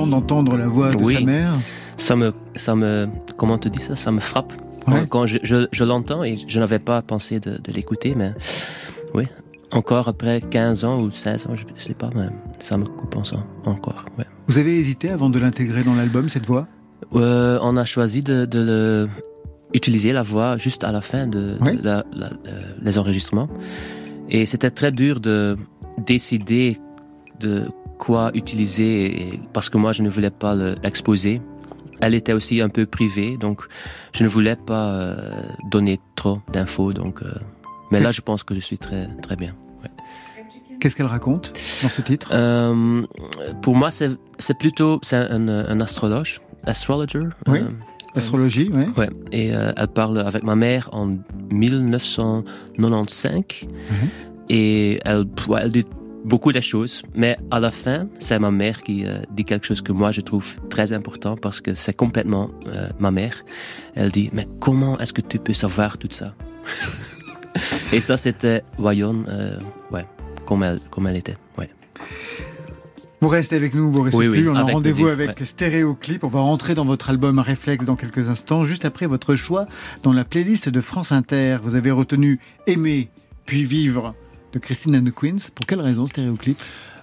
d'entendre 0.07 0.57
la 0.57 0.69
voix 0.69 0.91
de 0.91 0.97
Oui. 0.97 1.15
sa 1.15 1.21
mère. 1.21 1.53
Ça 1.97 2.15
me, 2.17 2.33
ça 2.57 2.75
me, 2.77 3.09
comment 3.37 3.59
te 3.59 3.69
dis 3.69 3.81
ça? 3.81 3.97
Ça 3.97 4.11
me 4.13 4.21
frappe 4.21 4.53
quand, 4.85 4.93
Ouais. 4.93 5.07
quand 5.09 5.27
je, 5.27 5.39
je, 5.43 5.67
je 5.73 5.85
l'entends 5.85 6.23
et 6.25 6.39
je 6.47 6.61
n'avais 6.61 6.79
pas 6.79 7.01
pensé 7.03 7.41
de, 7.41 7.59
de 7.63 7.73
l'écouter, 7.73 8.15
mais 8.17 8.33
oui. 9.15 9.25
Encore 9.73 10.07
après 10.09 10.41
15 10.41 10.85
ans 10.85 11.01
ou 11.01 11.11
16 11.11 11.47
ans, 11.47 11.57
je 11.57 11.65
sais 11.83 11.95
pas, 11.95 12.11
mais 12.15 12.29
ça 12.61 12.77
me 12.77 12.85
coupe 12.85 13.17
en 13.17 13.25
sang, 13.25 13.43
encore. 13.65 14.05
Ouais. 14.19 14.25
Vous 14.47 14.59
avez 14.59 14.77
hésité 14.79 15.11
avant 15.11 15.29
de 15.31 15.39
l'intégrer 15.41 15.83
dans 15.83 15.95
l'album, 15.95 16.29
cette 16.29 16.47
voix? 16.47 16.67
Euh, 17.15 17.59
on 17.63 17.77
a 17.77 17.85
choisi 17.85 18.23
de, 18.23 18.45
de 18.45 18.59
le- 18.61 19.09
utiliser 19.75 20.13
la 20.13 20.23
voix 20.23 20.57
juste 20.57 20.85
à 20.85 20.93
la 20.93 21.01
fin 21.01 21.27
de, 21.27 21.41
de 21.55 21.59
Oui. 21.63 21.79
la- 21.83 22.05
la- 22.15 22.31
euh, 22.47 22.63
les 22.81 22.97
enregistrements. 22.99 23.49
Et 24.31 24.47
c'était 24.47 24.71
très 24.71 24.93
dur 24.93 25.19
de 25.21 25.57
décider 26.07 26.79
de 27.41 27.69
quoi 27.99 28.31
utiliser 28.35 29.41
parce 29.53 29.69
que 29.71 29.79
moi 29.79 29.93
je 29.93 30.03
ne 30.03 30.09
voulais 30.11 30.31
pas 30.31 30.55
le- 30.55 30.75
l'exposer. 30.83 31.41
Elle 32.01 32.15
était 32.15 32.35
aussi 32.35 32.61
un 32.61 32.69
peu 32.69 32.85
privée, 32.85 33.39
donc 33.39 33.63
je 34.13 34.23
ne 34.23 34.29
voulais 34.29 34.57
pas 34.57 34.91
euh, 34.91 35.31
donner 35.71 35.99
trop 36.15 36.41
d'infos. 36.53 36.93
Donc, 36.93 37.23
euh, 37.23 37.33
mais 37.91 38.01
là 38.01 38.13
je 38.13 38.21
pense 38.21 38.43
que 38.43 38.55
je 38.55 38.61
suis 38.61 38.79
très 38.79 39.09
très 39.23 39.37
bien. 39.37 39.55
Qu'est-ce 40.79 40.95
qu'elle 40.95 41.07
raconte 41.07 41.55
dans 41.83 41.89
ce 41.89 42.03
titre? 42.03 42.29
Euh, 42.33 43.03
pour 43.63 43.75
moi 43.75 43.91
c'est 43.91 44.11
c'est 44.39 44.59
plutôt 44.59 45.01
c'est 45.03 45.17
un, 45.17 45.49
un 45.49 45.81
astrologe, 45.81 46.41
astrologer. 46.65 47.21
Oui. 47.49 47.61
euh, 47.61 47.69
L'astrologie, 48.15 48.71
oui. 48.73 48.85
Ouais, 48.97 49.11
et 49.33 49.55
euh, 49.55 49.73
elle 49.77 49.89
parle 49.89 50.19
avec 50.19 50.43
ma 50.43 50.55
mère 50.57 50.89
en 50.93 51.17
1995. 51.51 53.43
Mhm. 53.91 54.09
Et 54.49 54.99
elle, 55.05 55.27
elle 55.61 55.73
dit 55.73 55.85
beaucoup 56.27 56.53
de 56.53 56.61
choses, 56.61 57.03
mais 57.15 57.39
à 57.51 57.61
la 57.61 57.71
fin, 57.71 58.09
c'est 58.19 58.39
ma 58.39 58.51
mère 58.51 58.83
qui 58.83 59.07
euh, 59.07 59.13
dit 59.31 59.45
quelque 59.45 59.65
chose 59.65 59.81
que 59.81 59.93
moi 59.93 60.11
je 60.11 60.21
trouve 60.21 60.57
très 60.69 60.93
important 60.93 61.37
parce 61.37 61.61
que 61.61 61.75
c'est 61.75 61.95
complètement 61.95 62.51
euh, 62.67 62.89
ma 62.99 63.11
mère. 63.11 63.45
Elle 63.95 64.11
dit 64.11 64.29
mais 64.33 64.47
comment 64.61 64.99
est-ce 64.99 65.13
que 65.13 65.23
tu 65.23 65.39
peux 65.39 65.55
savoir 65.55 65.99
tout 65.99 66.09
ça? 66.11 66.35
Et 67.93 68.01
ça 68.01 68.17
c'était 68.17 68.63
Wayon, 68.79 69.25
euh, 69.29 69.59
ouais, 69.93 70.05
comme 70.45 70.65
elle, 70.65 70.81
comme 70.91 71.07
elle 71.07 71.17
était, 71.17 71.37
ouais. 71.59 71.71
Vous 73.23 73.29
restez 73.29 73.57
avec 73.57 73.75
nous, 73.75 73.91
vous 73.91 74.03
restez 74.03 74.19
Oui, 74.19 74.27
oui, 74.27 74.41
plus. 74.41 74.51
On 74.51 74.57
a 74.57 74.63
rendez-vous 74.63 75.07
avec 75.07 75.43
Stéréoclip. 75.43 76.23
On 76.23 76.29
va 76.29 76.41
rentrer 76.41 76.75
dans 76.75 76.85
votre 76.85 77.09
album 77.09 77.39
Réflexe 77.39 77.87
dans 77.87 77.97
quelques 77.97 78.29
instants, 78.29 78.67
juste 78.67 78.85
après 78.85 79.07
votre 79.07 79.37
choix 79.37 79.67
dans 80.03 80.13
la 80.13 80.25
playlist 80.25 80.69
de 80.69 80.81
France 80.83 81.13
Inter. 81.13 81.59
Vous 81.63 81.77
avez 81.77 81.91
retenu 81.91 82.39
Aimer 82.67 83.09
puis 83.47 83.65
Vivre 83.65 84.15
de 84.57 84.61
Christine 84.65 84.97
and 84.97 85.05
the 85.05 85.15
Queens. 85.15 85.51
Pour 85.55 85.67
quelle 85.67 85.81
raison 85.81 86.07
Stéréoclip? 86.07 86.59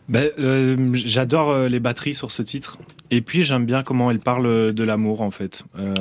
Ben, 0.10 0.30
euh, 0.40 0.90
J'adore 0.94 1.50
euh, 1.52 1.70
les 1.70 1.80
batteries 1.80 2.14
sur 2.16 2.32
ce 2.32 2.42
titre. 2.42 2.78
Et 3.12 3.22
puis 3.22 3.44
j'aime 3.44 3.66
bien 3.66 3.84
comment 3.84 4.12
elle 4.12 4.20
parle 4.20 4.74
de 4.74 4.84
l'amour 4.84 5.22
en 5.22 5.32
fait. 5.32 5.64
Euh, 5.80 5.94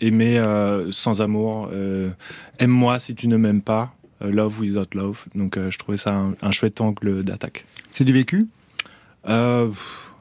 aimer 0.00 0.38
euh, 0.38 0.90
sans 0.90 1.20
amour. 1.22 1.70
euh, 1.72 2.10
Aime-moi 2.58 2.98
si 2.98 3.14
tu 3.14 3.28
ne 3.28 3.36
m'aimes 3.36 3.62
pas. 3.62 3.94
euh, 4.22 4.30
love 4.30 4.60
without 4.60 4.94
love. 4.94 5.24
Donc 5.34 5.56
euh, 5.56 5.70
je 5.70 5.78
trouvais 5.78 5.96
ça 5.96 6.12
un, 6.14 6.34
un 6.42 6.50
chouette 6.50 6.80
angle 6.80 7.22
d'attaque. 7.22 7.64
C'est 7.92 8.04
du 8.04 8.12
vécu? 8.12 8.46
Euh, 9.28 9.70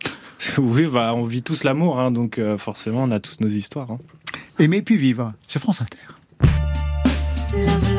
oui, 0.57 0.85
bah, 0.87 1.13
on 1.15 1.23
vit 1.23 1.41
tous 1.43 1.63
l'amour, 1.63 1.99
hein, 1.99 2.11
donc 2.11 2.37
euh, 2.39 2.57
forcément 2.57 3.03
on 3.03 3.11
a 3.11 3.19
tous 3.19 3.39
nos 3.41 3.49
histoires. 3.49 3.91
hein. 3.91 3.99
Aimer 4.59 4.81
puis 4.81 4.95
Vivre 4.97 5.33
sur 5.47 5.59
France 5.61 5.81
Inter. 5.81 5.97
Love, 7.53 7.94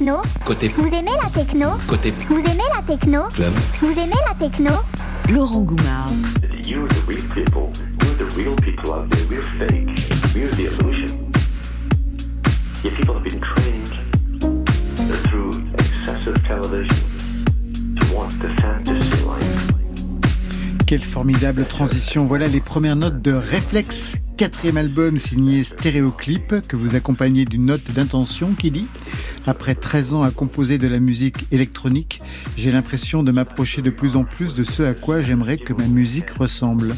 techno 0.00 0.22
Côté 0.46 0.68
Vous 0.68 0.86
aimez 0.86 1.10
la 1.22 1.28
techno 1.28 1.68
côté 1.86 2.14
Vous 2.28 2.38
aimez 2.38 2.62
la 2.74 2.82
techno 2.82 3.24
club. 3.34 3.52
Vous 3.82 3.92
aimez 3.92 4.16
la 4.26 4.34
techno 4.34 4.70
Laurent 5.30 5.60
Goumard. 5.60 6.10
You're 6.64 6.88
the 6.88 7.06
real 7.06 7.22
people. 7.34 7.70
We're 8.00 8.16
the 8.16 8.34
real 8.34 8.56
people 8.56 8.94
out 8.94 9.10
there. 9.10 9.26
We're 9.28 9.42
fake. 9.58 9.90
We're 10.34 10.50
the 10.52 10.68
illusion. 10.72 11.30
Yet 12.82 12.94
people 12.96 13.14
have 13.14 13.24
been 13.24 13.40
trained 13.40 13.94
through 15.28 15.52
excessive 15.74 16.42
television 16.46 16.96
to 17.96 18.16
want 18.16 18.30
the 18.40 18.48
fantasy 18.62 19.24
life. 19.26 19.70
Quelle 20.86 21.02
formidable 21.02 21.66
transition. 21.66 22.24
Voilà 22.24 22.48
les 22.48 22.60
premières 22.60 22.96
notes 22.96 23.20
de 23.20 23.32
Réflexe, 23.32 24.14
quatrième 24.38 24.78
album 24.78 25.18
signé 25.18 25.62
Stéréoclip, 25.62 26.66
que 26.66 26.76
vous 26.76 26.96
accompagnez 26.96 27.44
d'une 27.44 27.66
note 27.66 27.90
d'intention 27.92 28.54
qui 28.58 28.70
dit 28.70 28.86
Après 29.46 29.74
13 29.74 30.14
ans 30.14 30.22
à 30.22 30.30
composer 30.30 30.78
de 30.78 30.88
la 30.88 31.00
musique 31.00 31.46
électronique, 31.50 32.20
j'ai 32.56 32.70
l'impression 32.70 33.22
de 33.22 33.32
m'approcher 33.32 33.82
de 33.82 33.90
plus 33.90 34.16
en 34.16 34.24
plus 34.24 34.54
de 34.54 34.62
ce 34.62 34.82
à 34.82 34.94
quoi 34.94 35.20
j'aimerais 35.22 35.56
que 35.56 35.72
ma 35.72 35.86
musique 35.86 36.30
ressemble. 36.30 36.94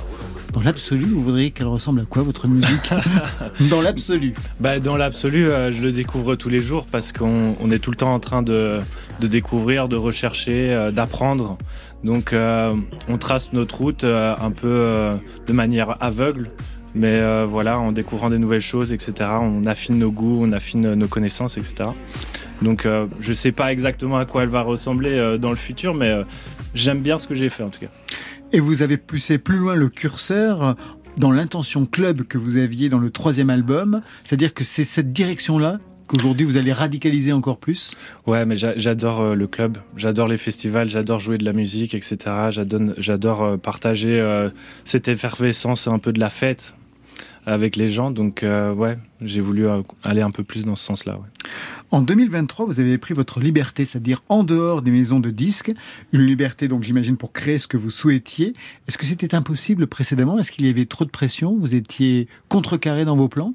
Dans 0.52 0.60
l'absolu, 0.60 1.04
vous 1.04 1.22
voudriez 1.22 1.50
qu'elle 1.50 1.66
ressemble 1.66 2.00
à 2.00 2.04
quoi 2.04 2.22
votre 2.22 2.46
musique 2.46 2.92
Dans 3.70 3.80
l'absolu. 3.80 4.34
Bah, 4.60 4.80
dans 4.80 4.98
l'absolu, 4.98 5.48
euh, 5.48 5.72
je 5.72 5.82
le 5.82 5.92
découvre 5.92 6.34
tous 6.34 6.50
les 6.50 6.60
jours 6.60 6.84
parce 6.90 7.10
qu'on 7.10 7.56
on 7.58 7.70
est 7.70 7.78
tout 7.78 7.90
le 7.90 7.96
temps 7.96 8.12
en 8.12 8.20
train 8.20 8.42
de, 8.42 8.80
de 9.20 9.26
découvrir, 9.28 9.88
de 9.88 9.96
rechercher, 9.96 10.74
euh, 10.74 10.90
d'apprendre. 10.90 11.56
Donc 12.04 12.32
euh, 12.34 12.74
on 13.08 13.16
trace 13.16 13.52
notre 13.54 13.78
route 13.78 14.04
un 14.04 14.50
peu 14.50 15.12
de 15.46 15.52
manière 15.52 16.02
aveugle. 16.02 16.50
Mais 16.94 17.16
euh, 17.20 17.46
voilà, 17.48 17.78
en 17.78 17.90
découvrant 17.92 18.28
des 18.30 18.38
nouvelles 18.38 18.60
choses, 18.60 18.92
etc., 18.92 19.30
on 19.40 19.64
affine 19.64 19.98
nos 19.98 20.10
goûts, 20.10 20.44
on 20.44 20.52
affine 20.52 20.92
nos 20.94 21.08
connaissances, 21.08 21.56
etc. 21.56 21.88
Donc 22.60 22.84
euh, 22.86 23.06
je 23.20 23.32
sais 23.32 23.52
pas 23.52 23.72
exactement 23.72 24.18
à 24.18 24.24
quoi 24.26 24.42
elle 24.42 24.50
va 24.50 24.60
ressembler 24.62 25.12
euh, 25.12 25.38
dans 25.38 25.50
le 25.50 25.56
futur, 25.56 25.94
mais 25.94 26.08
euh, 26.10 26.24
j'aime 26.74 27.00
bien 27.00 27.18
ce 27.18 27.26
que 27.26 27.34
j'ai 27.34 27.48
fait 27.48 27.62
en 27.62 27.70
tout 27.70 27.80
cas. 27.80 27.86
Et 28.52 28.60
vous 28.60 28.82
avez 28.82 28.98
poussé 28.98 29.38
plus 29.38 29.56
loin 29.56 29.74
le 29.74 29.88
curseur 29.88 30.76
dans 31.16 31.30
l'intention 31.32 31.86
club 31.86 32.22
que 32.24 32.36
vous 32.38 32.58
aviez 32.58 32.88
dans 32.90 32.98
le 32.98 33.10
troisième 33.10 33.48
album. 33.50 34.02
C'est-à-dire 34.24 34.52
que 34.52 34.62
c'est 34.64 34.84
cette 34.84 35.12
direction-là 35.12 35.78
qu'aujourd'hui 36.08 36.44
vous 36.44 36.58
allez 36.58 36.72
radicaliser 36.72 37.32
encore 37.32 37.56
plus? 37.56 37.92
Ouais, 38.26 38.44
mais 38.44 38.56
j'a- 38.56 38.76
j'adore 38.76 39.20
euh, 39.22 39.34
le 39.34 39.46
club, 39.46 39.78
j'adore 39.96 40.28
les 40.28 40.36
festivals, 40.36 40.90
j'adore 40.90 41.20
jouer 41.20 41.38
de 41.38 41.44
la 41.44 41.54
musique, 41.54 41.94
etc. 41.94 42.18
J'adore, 42.98 43.42
euh, 43.42 43.56
partager 43.56 44.20
euh, 44.20 44.50
cette 44.84 45.08
effervescence 45.08 45.88
un 45.88 45.98
peu 45.98 46.12
de 46.12 46.20
la 46.20 46.28
fête 46.30 46.74
avec 47.46 47.76
les 47.76 47.88
gens. 47.88 48.10
Donc 48.10 48.42
euh, 48.42 48.72
ouais, 48.72 48.98
j'ai 49.20 49.40
voulu 49.40 49.66
euh, 49.66 49.82
aller 50.04 50.22
un 50.22 50.30
peu 50.30 50.44
plus 50.44 50.64
dans 50.64 50.76
ce 50.76 50.84
sens-là. 50.84 51.14
ouais. 51.14 51.50
En 51.92 52.00
2023, 52.00 52.64
vous 52.64 52.80
avez 52.80 52.96
pris 52.96 53.12
votre 53.12 53.38
liberté, 53.38 53.84
c'est-à-dire 53.84 54.22
en 54.30 54.44
dehors 54.44 54.80
des 54.80 54.90
maisons 54.90 55.20
de 55.20 55.28
disques, 55.28 55.72
une 56.12 56.22
liberté 56.22 56.66
donc 56.66 56.82
j'imagine 56.82 57.18
pour 57.18 57.34
créer 57.34 57.58
ce 57.58 57.68
que 57.68 57.76
vous 57.76 57.90
souhaitiez. 57.90 58.54
Est-ce 58.88 58.96
que 58.96 59.04
c'était 59.04 59.34
impossible 59.34 59.86
précédemment? 59.86 60.38
Est-ce 60.38 60.50
qu'il 60.52 60.64
y 60.64 60.70
avait 60.70 60.86
trop 60.86 61.04
de 61.04 61.10
pression? 61.10 61.54
Vous 61.54 61.74
étiez 61.74 62.28
contrecarré 62.48 63.04
dans 63.04 63.14
vos 63.14 63.28
plans? 63.28 63.52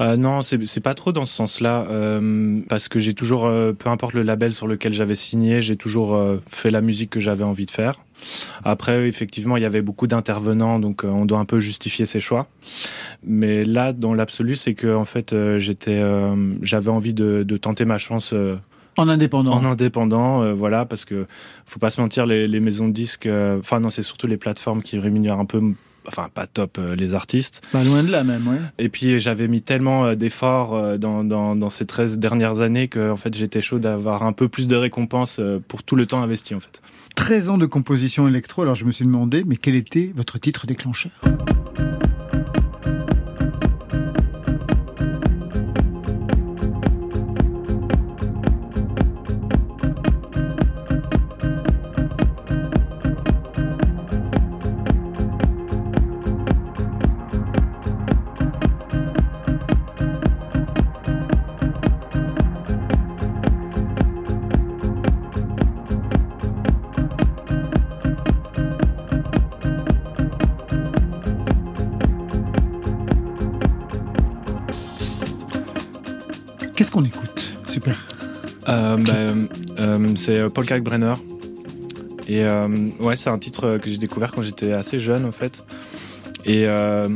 Euh, 0.00 0.16
non, 0.16 0.42
c'est 0.42 0.80
pas 0.80 0.94
trop 0.94 1.10
dans 1.10 1.26
ce 1.26 1.34
sens-là, 1.34 1.86
euh, 1.88 2.60
parce 2.68 2.86
que 2.86 3.00
j'ai 3.00 3.14
toujours, 3.14 3.46
euh, 3.46 3.72
peu 3.72 3.90
importe 3.90 4.14
le 4.14 4.22
label 4.22 4.52
sur 4.52 4.68
lequel 4.68 4.92
j'avais 4.92 5.16
signé, 5.16 5.60
j'ai 5.60 5.76
toujours 5.76 6.16
fait 6.46 6.70
la 6.70 6.80
musique 6.80 7.10
que 7.10 7.20
j'avais 7.20 7.44
envie 7.44 7.66
de 7.66 7.72
faire. 7.72 8.00
Après, 8.64 9.08
effectivement, 9.08 9.56
il 9.56 9.62
y 9.62 9.66
avait 9.66 9.82
beaucoup 9.82 10.06
d'intervenants, 10.06 10.78
donc 10.78 11.04
euh, 11.04 11.08
on 11.08 11.24
doit 11.26 11.38
un 11.38 11.44
peu 11.44 11.60
justifier 11.60 12.06
ses 12.06 12.20
choix. 12.20 12.46
Mais 13.22 13.64
là, 13.64 13.92
dans 13.92 14.14
l'absolu, 14.14 14.56
c'est 14.56 14.74
que 14.74 14.94
en 14.94 15.04
fait, 15.04 15.32
euh, 15.32 15.58
j'étais, 15.58 15.98
euh, 15.98 16.54
j'avais 16.62 16.90
envie 16.90 17.14
de, 17.14 17.42
de 17.42 17.56
tenter 17.56 17.84
ma 17.84 17.98
chance. 17.98 18.34
En 18.96 19.08
indépendant 19.08 19.52
en 19.52 19.64
indépendant, 19.64 20.42
euh, 20.42 20.52
voilà, 20.52 20.84
parce 20.84 21.04
que 21.04 21.26
faut 21.66 21.80
pas 21.80 21.90
se 21.90 22.00
mentir, 22.00 22.26
les, 22.26 22.46
les 22.46 22.60
maisons 22.60 22.86
de 22.86 22.92
disques, 22.92 23.26
euh, 23.26 23.58
enfin 23.58 23.80
non, 23.80 23.90
c'est 23.90 24.04
surtout 24.04 24.28
les 24.28 24.36
plateformes 24.36 24.82
qui 24.82 24.98
rémunèrent 25.00 25.40
un 25.40 25.46
peu, 25.46 25.60
enfin 26.06 26.28
pas 26.32 26.46
top 26.46 26.78
euh, 26.78 26.94
les 26.96 27.14
artistes. 27.14 27.62
Pas 27.72 27.84
loin 27.84 28.02
de 28.02 28.10
là 28.10 28.24
même, 28.24 28.46
ouais. 28.46 28.58
Et 28.78 28.88
puis 28.88 29.18
j'avais 29.20 29.48
mis 29.48 29.62
tellement 29.62 30.06
euh, 30.06 30.14
d'efforts 30.14 30.74
euh, 30.74 30.96
dans, 30.96 31.24
dans, 31.24 31.56
dans 31.56 31.70
ces 31.70 31.86
13 31.86 32.18
dernières 32.18 32.60
années 32.60 32.88
que 32.88 33.10
en 33.10 33.16
fait 33.16 33.34
j'étais 33.34 33.60
chaud 33.60 33.78
d'avoir 33.78 34.22
un 34.22 34.32
peu 34.32 34.48
plus 34.48 34.66
de 34.66 34.76
récompenses 34.76 35.38
euh, 35.40 35.60
pour 35.66 35.82
tout 35.82 35.96
le 35.96 36.06
temps 36.06 36.22
investi 36.22 36.54
en 36.54 36.60
fait. 36.60 36.80
13 37.16 37.50
ans 37.50 37.58
de 37.58 37.66
composition 37.66 38.26
électro, 38.26 38.62
alors 38.62 38.74
je 38.74 38.84
me 38.84 38.90
suis 38.90 39.04
demandé, 39.04 39.44
mais 39.46 39.56
quel 39.56 39.76
était 39.76 40.12
votre 40.16 40.38
titre 40.38 40.66
déclencheur? 40.66 41.12
Bah, 79.06 79.12
euh, 79.78 80.08
c'est 80.16 80.38
euh, 80.38 80.48
Paul 80.48 80.66
Kalkbrenner. 80.66 81.14
Et 82.28 82.42
euh, 82.44 82.68
ouais, 83.00 83.16
c'est 83.16 83.30
un 83.30 83.38
titre 83.38 83.64
euh, 83.66 83.78
que 83.78 83.90
j'ai 83.90 83.98
découvert 83.98 84.32
quand 84.32 84.42
j'étais 84.42 84.72
assez 84.72 84.98
jeune 84.98 85.24
en 85.24 85.32
fait. 85.32 85.62
Et 86.46 86.66
euh, 86.66 87.08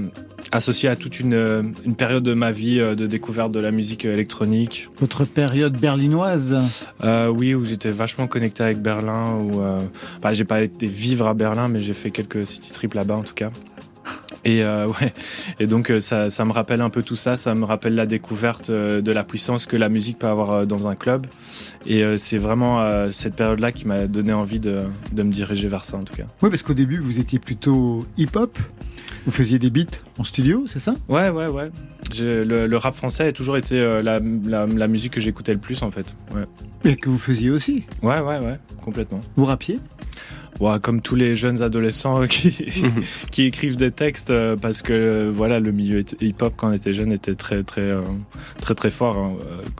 associé 0.53 0.89
à 0.89 0.97
toute 0.97 1.21
une, 1.21 1.35
euh, 1.35 1.63
une 1.85 1.95
période 1.95 2.23
de 2.23 2.35
ma 2.35 2.51
vie 2.51 2.81
euh, 2.81 2.95
de 2.95 3.07
découverte 3.07 3.53
de 3.53 3.61
la 3.61 3.71
musique 3.71 4.05
électronique. 4.05 4.89
Votre 4.99 5.25
période 5.25 5.79
berlinoise? 5.79 6.57
Euh, 7.05 7.29
oui, 7.29 7.55
où 7.55 7.65
j'étais 7.65 7.91
vachement 7.91 8.27
connecté 8.27 8.63
avec 8.63 8.81
Berlin. 8.81 9.35
Où, 9.35 9.61
euh, 9.61 9.81
bah, 10.23 10.33
j'ai 10.33 10.45
pas 10.45 10.63
été 10.63 10.87
vivre 10.87 11.27
à 11.27 11.35
Berlin, 11.35 11.69
mais 11.69 11.81
j'ai 11.81 11.95
fait 11.95 12.11
quelques 12.11 12.47
city 12.47 12.73
trips 12.73 12.95
là-bas 12.95 13.17
en 13.17 13.23
tout 13.23 13.35
cas. 13.35 13.51
Et 14.45 14.63
euh, 14.63 14.87
ouais, 15.01 15.13
et 15.61 15.67
donc 15.67 15.91
euh, 15.91 16.01
ça, 16.01 16.31
ça 16.31 16.45
me 16.45 16.53
rappelle 16.53 16.81
un 16.81 16.91
peu 16.91 17.03
tout 17.03 17.17
ça. 17.17 17.37
Ça 17.37 17.55
me 17.55 17.65
rappelle 17.65 17.95
la 17.95 18.07
découverte 18.07 18.71
euh, 18.71 19.01
de 19.01 19.13
la 19.13 19.25
puissance 19.25 19.67
que 19.67 19.77
la 19.77 19.89
musique 19.89 20.19
peut 20.19 20.27
avoir 20.27 20.67
dans 20.67 20.87
un 20.89 20.95
club. 20.95 21.27
Et 21.87 22.03
c'est 22.19 22.39
vraiment 22.39 23.11
cette 23.13 23.35
période-là 23.35 23.73
qui 23.73 23.87
m'a 23.87 24.07
donné 24.07 24.33
envie 24.33 24.61
de, 24.61 24.81
de 25.13 25.23
me 25.23 25.31
diriger 25.31 25.69
vers 25.69 25.85
ça 25.85 25.97
en 25.97 26.03
tout 26.03 26.15
cas. 26.15 26.25
Oui, 26.43 26.51
parce 26.51 26.63
qu'au 26.63 26.75
début, 26.75 26.99
vous 26.99 27.19
étiez 27.19 27.39
plutôt 27.39 28.05
hip-hop. 28.19 28.59
Vous 29.25 29.33
faisiez 29.33 29.59
des 29.59 29.71
beats 29.71 29.85
en 30.19 30.25
studio, 30.25 30.65
c'est 30.67 30.79
ça? 30.79 30.95
Ouais, 31.09 31.29
ouais, 31.31 31.47
ouais. 31.47 31.71
Le, 32.19 32.67
le 32.67 32.77
rap 32.77 32.95
français 32.95 33.29
a 33.29 33.33
toujours 33.33 33.57
été 33.57 33.81
la, 34.03 34.21
la, 34.21 34.67
la 34.67 34.89
musique 34.89 35.15
que 35.15 35.21
j'écoutais 35.21 35.53
le 35.53 35.59
plus 35.59 35.83
en 35.83 35.91
fait. 35.91 36.15
Ouais, 36.35 36.45
Et 36.85 36.97
que 36.97 37.09
vous 37.11 37.19
faisiez 37.19 37.51
aussi? 37.51 37.85
ouais, 38.03 38.21
ouais, 38.21 38.39
ouais 38.39 38.59
complètement. 38.83 39.21
Vous 39.37 39.45
rappiez 39.45 39.79
Ouais, 40.61 40.81
comme 40.81 41.01
tous 41.01 41.15
les 41.15 41.37
jeunes 41.37 41.63
adolescents 41.63 42.27
qui, 42.29 42.53
qui 43.31 43.45
écrivent 43.45 43.77
des 43.77 43.93
textes 43.93 44.31
euh, 44.31 44.57
parce 44.57 44.83
que 44.83 44.93
euh, 44.93 45.31
voilà 45.33 45.61
le 45.61 45.71
milieu 45.71 46.03
hip-hop 46.21 46.55
quand 46.57 46.71
on 46.71 46.73
était 46.73 46.93
jeune 46.93 47.13
était 47.13 47.37
très 47.37 47.63
très 47.63 47.83
euh, 47.83 48.03
très 48.61 48.75
très 48.75 48.91
fort 48.91 49.17
hein, 49.17 49.33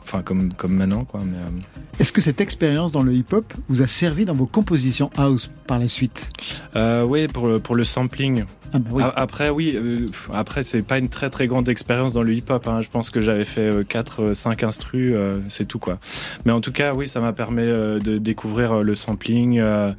enfin 0.03 0.23
comme 0.23 0.53
comme 0.53 0.75
maintenant 0.75 1.05
quoi 1.05 1.21
mais 1.25 1.37
euh, 1.37 2.01
Est-ce 2.01 2.13
que 2.13 2.21
cette 2.21 2.41
expérience 2.41 2.93
dans 2.93 3.03
le 3.03 3.13
hip-hop 3.13 3.53
vous 3.69 3.83
a 3.83 3.89
servi 3.89 4.25
dans 4.25 4.35
vos 4.35 4.47
compositions 4.47 5.11
house 5.17 5.51
par 5.67 5.81
la 5.81 5.89
suite? 5.89 6.31
Euh, 6.77 7.03
oui 7.05 7.27
pour 7.27 7.61
pour 7.61 7.75
le 7.75 7.85
sampling 7.85 8.45
Ah 8.73 8.79
bah 8.79 8.91
oui. 8.93 9.03
A- 9.03 9.13
après 9.17 9.49
oui 9.49 9.73
euh, 9.77 10.09
après 10.33 10.63
c'est 10.63 10.83
pas 10.83 10.99
une 10.99 11.09
très 11.09 11.31
très 11.31 11.47
grande 11.47 11.69
expérience 11.69 12.13
dans 12.13 12.23
le 12.23 12.35
hip-hop 12.35 12.67
hein. 12.69 12.83
je 12.83 12.89
pense 12.91 13.09
que 13.11 13.21
j'avais 13.21 13.45
fait 13.47 13.87
4 13.89 14.33
5 14.35 14.63
instrus 14.63 15.13
euh, 15.15 15.41
c'est 15.49 15.65
tout 15.67 15.79
quoi 15.79 15.99
mais 16.45 16.53
en 16.53 16.61
tout 16.61 16.73
cas 16.73 16.93
oui 16.93 17.09
ça 17.09 17.21
m'a 17.21 17.33
permis 17.33 17.63
euh, 17.63 17.99
de 17.99 18.19
découvrir 18.19 18.73
euh, 18.79 18.83
le 18.83 18.95
sampling 18.95 19.59
euh, 19.59 19.93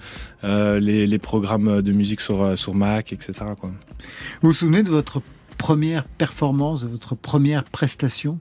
euh, 0.44 0.80
les, 0.80 1.08
les 1.08 1.18
programmes 1.20 1.82
de 1.82 1.92
musique 1.92 2.22
sur 2.22 2.44
euh, 2.44 2.56
sur 2.56 2.76
Mac 2.76 3.12
etc 3.12 3.34
quoi 3.60 3.72
Vous 4.42 4.50
vous 4.50 4.54
souvenez 4.54 4.84
de 4.84 4.90
votre 4.92 5.22
première 5.58 6.06
performance, 6.06 6.84
de 6.84 6.88
votre 6.88 7.16
première 7.16 7.64
prestation? 7.66 8.40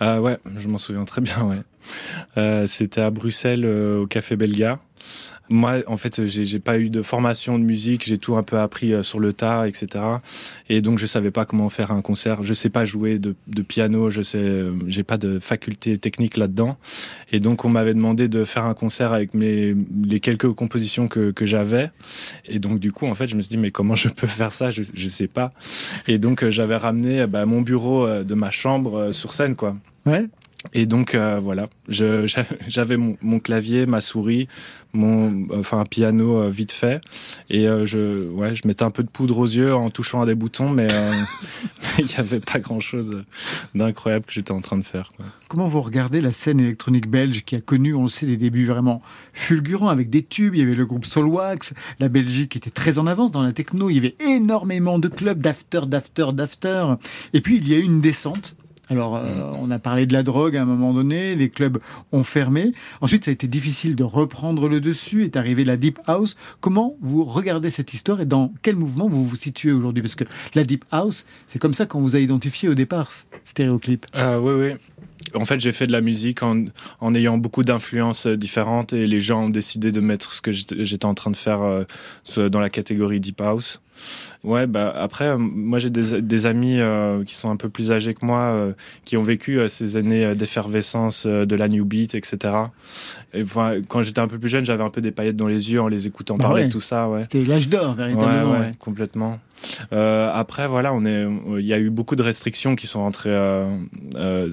Euh, 0.00 0.18
ouais, 0.20 0.38
je 0.56 0.68
m'en 0.68 0.78
souviens 0.78 1.04
très 1.04 1.20
bien, 1.20 1.42
ouais. 1.42 1.58
Euh, 2.38 2.66
C'était 2.66 3.00
à 3.02 3.10
Bruxelles, 3.10 3.64
euh, 3.66 4.02
au 4.02 4.06
Café 4.06 4.36
Belga. 4.36 4.78
Moi, 5.50 5.78
en 5.86 5.96
fait, 5.96 6.26
j'ai 6.26 6.58
pas 6.58 6.78
eu 6.78 6.90
de 6.90 7.02
formation 7.02 7.58
de 7.58 7.64
musique, 7.64 8.04
j'ai 8.04 8.18
tout 8.18 8.36
un 8.36 8.42
peu 8.42 8.58
appris 8.58 8.92
euh, 8.92 9.02
sur 9.02 9.18
le 9.18 9.32
tas, 9.32 9.66
etc. 9.66 10.04
Et 10.68 10.80
donc, 10.80 10.98
je 10.98 11.06
savais 11.06 11.30
pas 11.30 11.44
comment 11.44 11.68
faire 11.70 11.90
un 11.90 12.02
concert. 12.02 12.42
Je 12.42 12.54
sais 12.54 12.68
pas 12.68 12.84
jouer 12.84 13.18
de, 13.18 13.34
de 13.46 13.62
piano, 13.62 14.10
je 14.10 14.22
sais, 14.22 14.38
euh, 14.38 14.72
j'ai 14.86 15.02
pas 15.02 15.16
de 15.16 15.38
faculté 15.38 15.96
technique 15.96 16.36
là-dedans. 16.36 16.76
Et 17.32 17.40
donc, 17.40 17.64
on 17.64 17.68
m'avait 17.68 17.94
demandé 17.94 18.28
de 18.28 18.44
faire 18.44 18.64
un 18.64 18.74
concert 18.74 19.12
avec 19.12 19.34
mes 19.34 19.74
les 20.04 20.20
quelques 20.20 20.52
compositions 20.52 21.08
que, 21.08 21.30
que 21.30 21.46
j'avais. 21.46 21.90
Et 22.46 22.58
donc, 22.58 22.78
du 22.78 22.92
coup, 22.92 23.06
en 23.06 23.14
fait, 23.14 23.28
je 23.28 23.36
me 23.36 23.40
suis 23.40 23.50
dit, 23.50 23.58
mais 23.58 23.70
comment 23.70 23.94
je 23.94 24.08
peux 24.08 24.26
faire 24.26 24.52
ça? 24.52 24.70
Je, 24.70 24.82
je 24.92 25.08
sais 25.08 25.28
pas. 25.28 25.52
Et 26.06 26.18
donc, 26.18 26.42
euh, 26.42 26.50
j'avais 26.50 26.76
ramené 26.76 27.26
bah, 27.26 27.46
mon 27.46 27.62
bureau 27.62 28.06
de 28.08 28.34
ma 28.34 28.50
chambre 28.50 29.12
sur 29.12 29.34
scène, 29.34 29.56
quoi. 29.56 29.76
Ouais. 30.06 30.26
Et 30.74 30.86
donc 30.86 31.14
euh, 31.14 31.38
voilà, 31.40 31.68
j'avais 31.88 32.96
mon, 32.96 33.38
clavier, 33.38 33.86
ma 33.86 34.00
souris, 34.00 34.48
mon 34.92 35.46
enfin 35.54 35.78
un 35.78 35.84
piano 35.84 36.36
euh, 36.38 36.50
vite 36.50 36.72
fait, 36.72 37.00
et 37.48 37.68
euh, 37.68 37.86
je 37.86 38.66
mettais 38.66 38.82
un 38.82 38.90
peu 38.90 39.04
de 39.04 39.08
poudre 39.08 39.38
aux 39.38 39.46
yeux 39.46 39.72
en 39.72 39.88
touchant 39.90 40.20
à 40.20 40.26
des 40.26 40.34
boutons, 40.34 40.68
mais 40.68 40.88
il 42.00 42.06
n'y 42.06 42.16
avait 42.16 42.40
pas 42.40 42.58
grand 42.58 42.80
chose 42.80 43.22
d'incroyable 43.76 44.24
que 44.24 44.32
j'étais 44.32 44.50
en 44.50 44.60
train 44.60 44.76
de 44.76 44.82
faire. 44.82 45.10
Comment 45.46 45.66
vous 45.66 45.80
regardez 45.80 46.20
la 46.20 46.32
scène 46.32 46.58
électronique 46.58 47.08
belge 47.08 47.44
qui 47.44 47.54
a 47.54 47.60
connu, 47.60 47.94
on 47.94 48.02
le 48.02 48.08
sait, 48.08 48.26
des 48.26 48.36
débuts 48.36 48.66
vraiment 48.66 49.00
fulgurants 49.34 49.88
avec 49.88 50.10
des 50.10 50.24
tubes 50.24 50.56
Il 50.56 50.60
y 50.60 50.64
avait 50.64 50.74
le 50.74 50.86
groupe 50.86 51.06
Solwax, 51.06 51.72
la 52.00 52.08
Belgique 52.08 52.56
était 52.56 52.70
très 52.70 52.98
en 52.98 53.06
avance 53.06 53.30
dans 53.30 53.42
la 53.42 53.52
techno, 53.52 53.90
il 53.90 53.94
y 53.94 53.98
avait 53.98 54.16
énormément 54.18 54.98
de 54.98 55.06
clubs 55.06 55.40
d'after, 55.40 55.82
d'after, 55.86 56.32
d'after. 56.32 56.94
Et 57.32 57.40
puis 57.40 57.58
il 57.58 57.68
y 57.68 57.74
a 57.74 57.78
eu 57.78 57.84
une 57.84 58.00
descente. 58.00 58.56
Alors, 58.90 59.16
euh, 59.16 59.52
on 59.54 59.70
a 59.70 59.78
parlé 59.78 60.06
de 60.06 60.12
la 60.12 60.22
drogue 60.22 60.56
à 60.56 60.62
un 60.62 60.64
moment 60.64 60.94
donné, 60.94 61.34
les 61.34 61.50
clubs 61.50 61.78
ont 62.12 62.24
fermé. 62.24 62.72
Ensuite, 63.00 63.24
ça 63.24 63.30
a 63.30 63.32
été 63.32 63.46
difficile 63.46 63.96
de 63.96 64.04
reprendre 64.04 64.68
le 64.68 64.80
dessus, 64.80 65.24
est 65.24 65.36
arrivé 65.36 65.64
la 65.64 65.76
Deep 65.76 65.98
House. 66.06 66.36
Comment 66.60 66.96
vous 67.00 67.24
regardez 67.24 67.70
cette 67.70 67.92
histoire 67.92 68.20
et 68.20 68.26
dans 68.26 68.52
quel 68.62 68.76
mouvement 68.76 69.08
vous 69.08 69.26
vous 69.26 69.36
situez 69.36 69.72
aujourd'hui? 69.72 70.02
Parce 70.02 70.14
que 70.14 70.24
la 70.54 70.64
Deep 70.64 70.84
House, 70.90 71.26
c'est 71.46 71.58
comme 71.58 71.74
ça 71.74 71.86
qu'on 71.86 72.00
vous 72.00 72.16
a 72.16 72.18
identifié 72.18 72.68
au 72.68 72.74
départ, 72.74 73.10
stéréoclip. 73.44 74.06
Ah 74.14 74.40
oui 74.40 74.52
oui. 74.52 74.72
en 75.34 75.44
fait, 75.44 75.60
j'ai 75.60 75.72
fait 75.72 75.86
de 75.86 75.92
la 75.92 76.00
musique 76.00 76.42
en, 76.42 76.64
en 77.00 77.14
ayant 77.14 77.36
beaucoup 77.36 77.64
d'influences 77.64 78.26
euh, 78.26 78.36
différentes 78.36 78.92
et 78.92 79.06
les 79.06 79.20
gens 79.20 79.44
ont 79.44 79.50
décidé 79.50 79.92
de 79.92 80.00
mettre 80.00 80.34
ce 80.34 80.40
que 80.40 80.52
j'étais 80.52 81.04
en 81.04 81.14
train 81.14 81.30
de 81.30 81.36
faire 81.36 81.62
euh, 81.62 82.48
dans 82.48 82.60
la 82.60 82.70
catégorie 82.70 83.20
Deep 83.20 83.40
House. 83.40 83.80
Ouais, 84.44 84.66
bah 84.66 84.94
après, 84.96 85.26
euh, 85.26 85.36
moi 85.36 85.78
j'ai 85.78 85.90
des, 85.90 86.22
des 86.22 86.46
amis 86.46 86.78
euh, 86.78 87.24
qui 87.24 87.34
sont 87.34 87.50
un 87.50 87.56
peu 87.56 87.68
plus 87.68 87.90
âgés 87.90 88.14
que 88.14 88.24
moi, 88.24 88.38
euh, 88.38 88.72
qui 89.04 89.16
ont 89.16 89.22
vécu 89.22 89.58
euh, 89.58 89.68
ces 89.68 89.96
années 89.96 90.34
d'effervescence 90.34 91.26
de 91.26 91.56
la 91.56 91.68
New 91.68 91.84
Beat, 91.84 92.14
etc. 92.14 92.54
Et, 93.34 93.42
enfin, 93.42 93.74
quand 93.88 94.02
j'étais 94.02 94.20
un 94.20 94.28
peu 94.28 94.38
plus 94.38 94.48
jeune, 94.48 94.64
j'avais 94.64 94.84
un 94.84 94.90
peu 94.90 95.00
des 95.00 95.10
paillettes 95.10 95.36
dans 95.36 95.48
les 95.48 95.72
yeux 95.72 95.80
en 95.80 95.88
les 95.88 96.06
écoutant 96.06 96.36
Bah 96.36 96.44
parler 96.44 96.62
ouais. 96.62 96.68
de 96.68 96.72
tout 96.72 96.80
ça. 96.80 97.08
Ouais. 97.08 97.22
C'était 97.22 97.42
l'âge 97.42 97.68
d'or, 97.68 97.94
véritablement. 97.94 98.52
Ouais, 98.52 98.58
ouais, 98.58 98.66
ouais. 98.66 98.72
complètement. 98.78 99.40
Après, 99.90 100.68
voilà, 100.68 100.94
on 100.94 101.04
est, 101.04 101.26
il 101.58 101.66
y 101.66 101.72
a 101.74 101.80
eu 101.80 101.90
beaucoup 101.90 102.14
de 102.14 102.22
restrictions 102.22 102.76
qui 102.76 102.86
sont 102.86 103.00
rentrées, 103.00 103.36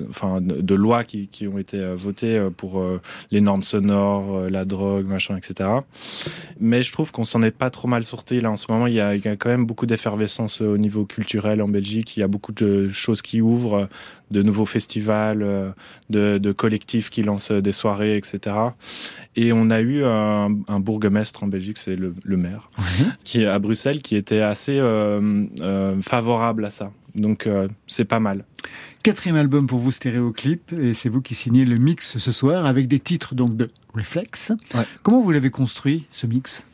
enfin, 0.09 0.39
de, 0.41 0.75
lois 0.75 1.03
qui, 1.03 1.27
qui 1.27 1.47
ont 1.47 1.59
été 1.59 1.79
votées 1.95 2.43
pour 2.57 2.83
les 3.29 3.39
normes 3.39 3.61
sonores, 3.61 4.49
la 4.49 4.65
drogue, 4.65 5.05
machin, 5.05 5.37
etc. 5.37 5.69
Mais 6.59 6.81
je 6.81 6.91
trouve 6.91 7.11
qu'on 7.11 7.25
s'en 7.25 7.43
est 7.43 7.51
pas 7.51 7.69
trop 7.69 7.87
mal 7.87 8.03
sorti. 8.03 8.39
Là, 8.41 8.49
en 8.49 8.57
ce 8.57 8.65
moment, 8.71 8.87
il 8.87 8.95
y 8.95 8.99
a, 8.99 9.15
il 9.15 9.23
y 9.23 9.27
a 9.27 9.34
quand 9.37 9.49
même 9.49 9.65
beaucoup 9.65 9.85
d'effervescence 9.85 10.61
euh, 10.61 10.73
au 10.73 10.77
niveau 10.77 11.05
culturel 11.05 11.61
en 11.61 11.67
Belgique. 11.67 12.17
Il 12.17 12.21
y 12.21 12.23
a 12.23 12.27
beaucoup 12.27 12.51
de 12.51 12.89
choses 12.89 13.21
qui 13.21 13.41
ouvrent, 13.41 13.87
de 14.31 14.41
nouveaux 14.41 14.65
festivals, 14.65 15.43
euh, 15.43 15.71
de, 16.09 16.37
de 16.37 16.51
collectifs 16.51 17.09
qui 17.09 17.23
lancent 17.23 17.51
euh, 17.51 17.61
des 17.61 17.71
soirées, 17.71 18.17
etc. 18.17 18.55
Et 19.35 19.53
on 19.53 19.69
a 19.69 19.81
eu 19.81 20.03
un, 20.03 20.49
un 20.67 20.79
bourgmestre 20.79 21.43
en 21.43 21.47
Belgique, 21.47 21.77
c'est 21.77 21.95
le, 21.95 22.15
le 22.23 22.37
maire, 22.37 22.69
qui 23.23 23.41
est 23.41 23.47
à 23.47 23.59
Bruxelles, 23.59 24.01
qui 24.01 24.15
était 24.15 24.41
assez 24.41 24.77
euh, 24.79 25.45
euh, 25.61 26.01
favorable 26.01 26.65
à 26.65 26.69
ça. 26.69 26.91
Donc 27.13 27.47
euh, 27.47 27.67
c'est 27.87 28.05
pas 28.05 28.19
mal. 28.19 28.43
Quatrième 29.03 29.35
album 29.35 29.67
pour 29.67 29.79
vous, 29.79 29.91
Stéréoclip, 29.91 30.73
et 30.73 30.93
c'est 30.93 31.09
vous 31.09 31.21
qui 31.21 31.35
signez 31.35 31.63
le 31.63 31.77
mix 31.77 32.17
ce 32.17 32.31
soir 32.31 32.65
avec 32.65 32.87
des 32.87 32.99
titres 32.99 33.35
donc 33.35 33.55
de 33.55 33.67
Reflex. 33.93 34.51
Ouais. 34.73 34.81
Comment 35.03 35.21
vous 35.21 35.31
l'avez 35.31 35.51
construit, 35.51 36.07
ce 36.11 36.25
mix? 36.25 36.65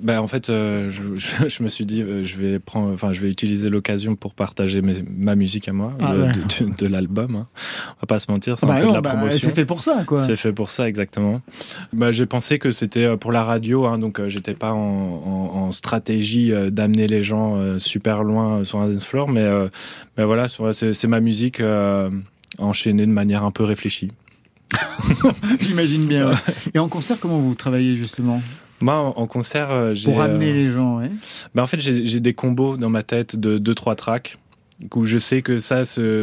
Ben, 0.00 0.18
en 0.20 0.26
fait, 0.26 0.48
euh, 0.50 0.90
je, 0.90 1.02
je- 1.16 1.48
je 1.48 1.62
me 1.62 1.68
suis 1.68 1.84
dit, 1.86 2.02
euh, 2.02 2.24
je 2.24 2.36
vais 2.36 2.58
prendre, 2.58 2.92
enfin, 2.92 3.12
je 3.12 3.20
vais 3.20 3.28
utiliser 3.30 3.68
l'occasion 3.68 4.14
pour 4.16 4.34
partager 4.34 4.80
mes- 4.82 5.02
ma 5.16 5.34
musique 5.34 5.68
à 5.68 5.72
moi 5.72 5.92
Ah 6.00 6.14
de, 6.14 6.22
ouais. 6.22 6.32
de- 6.32 6.64
de- 6.66 6.74
de 6.76 6.86
l'album. 6.86 7.36
hein. 7.36 7.46
On 7.90 8.00
va 8.02 8.06
pas 8.06 8.18
se 8.18 8.30
mentir, 8.30 8.58
c'est 8.58 8.66
Bah 8.66 8.74
un 8.74 8.78
peu 8.80 8.84
non, 8.84 8.90
de 8.90 8.94
la 8.96 9.00
bah, 9.00 9.10
promotion. 9.10 9.48
C'est 9.48 9.54
fait 9.54 9.64
pour 9.66 9.82
ça, 9.82 10.04
quoi. 10.04 10.18
C'est 10.18 10.36
fait 10.36 10.52
pour 10.52 10.70
ça, 10.70 10.88
exactement. 10.88 11.40
Bah, 11.92 12.12
j'ai 12.12 12.26
pensé 12.26 12.58
que 12.58 12.72
c'était 12.72 13.04
euh, 13.04 13.16
pour 13.16 13.32
la 13.32 13.42
radio, 13.44 13.86
hein, 13.86 13.98
donc 13.98 14.20
euh, 14.20 14.28
j'étais 14.28 14.54
pas 14.54 14.72
en, 14.72 14.76
en- 14.78 15.56
en 15.58 15.72
stratégie 15.72 16.52
euh, 16.52 16.70
d'amener 16.70 17.06
les 17.06 17.22
gens 17.22 17.56
euh, 17.56 17.78
super 17.78 18.22
loin 18.22 18.58
euh, 18.60 18.64
sur 18.64 18.78
un 18.80 18.88
dance 18.88 19.04
floor, 19.04 19.28
mais, 19.28 19.40
euh, 19.40 19.68
mais 20.16 20.24
voilà, 20.24 20.48
sur- 20.48 20.74
c'est 20.74 21.04
ma 21.08 21.20
musique 21.20 21.60
euh, 21.60 22.10
enchaînée 22.58 23.06
de 23.06 23.12
manière 23.12 23.44
un 23.44 23.50
peu 23.50 23.64
réfléchie. 23.64 24.10
J'imagine 25.60 26.06
bien. 26.06 26.30
ouais. 26.30 26.36
Et 26.74 26.78
en 26.78 26.88
concert, 26.88 27.18
comment 27.20 27.38
vous 27.38 27.54
travaillez 27.54 27.96
justement? 27.96 28.40
Moi, 28.82 28.94
en, 28.94 29.26
concert, 29.26 29.70
euh, 29.70 29.94
j'ai. 29.94 30.10
Pour 30.10 30.20
amener 30.20 30.50
euh, 30.50 30.54
les 30.54 30.68
gens, 30.68 30.98
ouais. 30.98 31.10
bah, 31.54 31.62
en 31.62 31.66
fait, 31.66 31.80
j'ai 31.80 32.20
des 32.20 32.34
combos 32.34 32.76
dans 32.76 32.90
ma 32.90 33.02
tête 33.02 33.36
de 33.36 33.58
2-3 33.58 33.94
tracks. 33.94 34.38
Où 34.96 35.04
je 35.04 35.18
sais 35.18 35.42
que 35.42 35.60
ça, 35.60 35.82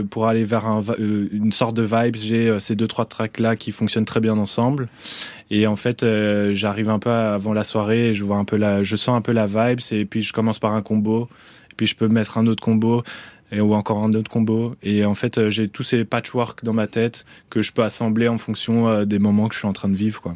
pour 0.09 0.27
aller 0.27 0.43
vers 0.43 0.65
un 0.65 0.81
euh, 0.99 1.29
une 1.31 1.53
sorte 1.53 1.77
de 1.77 1.81
vibe, 1.83 2.17
j'ai 2.17 2.59
ces 2.59 2.75
deux 2.75 2.87
trois 2.87 3.05
tracks 3.05 3.39
là 3.39 3.55
qui 3.55 3.71
fonctionnent 3.71 4.03
très 4.03 4.19
bien 4.19 4.37
ensemble. 4.37 4.89
Et 5.49 5.65
en 5.65 5.77
fait, 5.77 6.03
euh, 6.03 6.53
j'arrive 6.53 6.89
un 6.89 6.99
peu 6.99 7.09
avant 7.09 7.53
la 7.53 7.63
soirée, 7.63 8.09
et 8.09 8.13
je 8.13 8.23
vois 8.25 8.35
un 8.35 8.43
peu 8.43 8.57
la, 8.57 8.83
je 8.83 8.97
sens 8.97 9.15
un 9.15 9.21
peu 9.21 9.31
la 9.31 9.45
vibe, 9.45 9.79
et 9.91 10.03
puis 10.03 10.21
je 10.21 10.33
commence 10.33 10.59
par 10.59 10.73
un 10.73 10.81
combo, 10.81 11.29
et 11.71 11.75
puis 11.77 11.87
je 11.87 11.95
peux 11.95 12.09
mettre 12.09 12.37
un 12.37 12.47
autre 12.47 12.61
combo 12.61 13.01
et, 13.53 13.61
ou 13.61 13.73
encore 13.75 14.03
un 14.03 14.11
autre 14.11 14.29
combo. 14.29 14.75
Et 14.83 15.05
en 15.05 15.15
fait, 15.15 15.47
j'ai 15.47 15.69
tous 15.69 15.83
ces 15.83 16.03
patchwork 16.03 16.65
dans 16.65 16.73
ma 16.73 16.87
tête 16.87 17.25
que 17.49 17.61
je 17.61 17.71
peux 17.71 17.83
assembler 17.83 18.27
en 18.27 18.37
fonction 18.37 19.05
des 19.05 19.19
moments 19.19 19.47
que 19.47 19.53
je 19.53 19.59
suis 19.59 19.69
en 19.69 19.73
train 19.73 19.89
de 19.89 19.95
vivre, 19.95 20.19
quoi. 20.19 20.35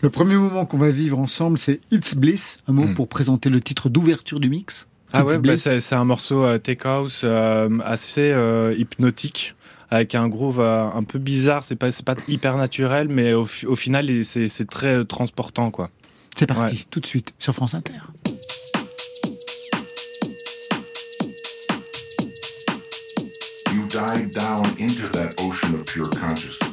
Le 0.00 0.10
premier 0.10 0.36
moment 0.36 0.66
qu'on 0.66 0.78
va 0.78 0.90
vivre 0.90 1.18
ensemble, 1.18 1.58
c'est 1.58 1.80
It's 1.90 2.14
Bliss, 2.14 2.58
un 2.68 2.72
mot 2.72 2.84
Mm. 2.86 2.94
pour 2.94 3.08
présenter 3.08 3.48
le 3.50 3.60
titre 3.60 3.88
d'ouverture 3.88 4.40
du 4.40 4.48
mix. 4.48 4.88
Ah 5.12 5.20
It's 5.22 5.30
ouais, 5.32 5.38
bah 5.38 5.56
c'est 5.56 5.94
un 5.94 6.04
morceau 6.04 6.42
euh, 6.44 6.58
tech 6.58 6.78
house 6.84 7.20
euh, 7.24 7.68
assez 7.84 8.30
euh, 8.32 8.74
hypnotique 8.76 9.54
avec 9.90 10.14
un 10.16 10.26
groove 10.28 10.60
euh, 10.60 10.86
un 10.88 11.04
peu 11.04 11.18
bizarre. 11.20 11.62
C'est 11.62 11.76
pas 11.76 11.92
c'est 11.92 12.04
pas 12.04 12.16
hyper 12.26 12.56
naturel, 12.56 13.08
mais 13.08 13.32
au, 13.32 13.44
fi- 13.44 13.66
au 13.66 13.76
final 13.76 14.24
c'est 14.24 14.48
c'est 14.48 14.64
très 14.68 14.96
euh, 14.98 15.04
transportant 15.04 15.70
quoi. 15.70 15.90
C'est 16.36 16.46
parti, 16.46 16.74
Ouais. 16.76 16.80
tout 16.90 17.00
de 17.00 17.06
suite, 17.06 17.32
sur 17.38 17.54
France 17.54 17.74
Inter. 17.74 17.92
You 23.72 23.86
dive 23.88 24.30
down 24.32 24.64
into 24.78 25.06
that 25.12 25.34
ocean 25.40 25.74
of 25.74 25.84
pure 25.84 26.08
consciousness. 26.10 26.65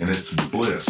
And 0.00 0.08
it's 0.10 0.32
bliss. 0.50 0.86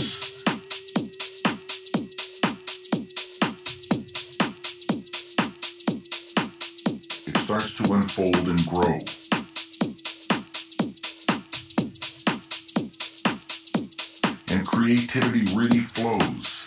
It 7.27 7.37
starts 7.39 7.75
to 7.77 7.95
unfold 7.95 8.37
and 8.37 8.67
grow. 8.67 8.99
And 14.51 14.67
creativity 14.67 15.45
really 15.57 15.81
flows. 15.81 16.67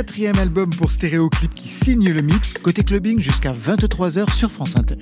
quatrième 0.00 0.38
album 0.38 0.70
pour 0.70 0.90
Stéréoclip 0.90 1.54
qui 1.54 1.68
signe 1.68 2.10
le 2.10 2.22
mix, 2.22 2.54
côté 2.54 2.82
clubbing 2.82 3.20
jusqu'à 3.20 3.52
23h 3.52 4.32
sur 4.32 4.50
France 4.50 4.74
Inter. 4.74 4.96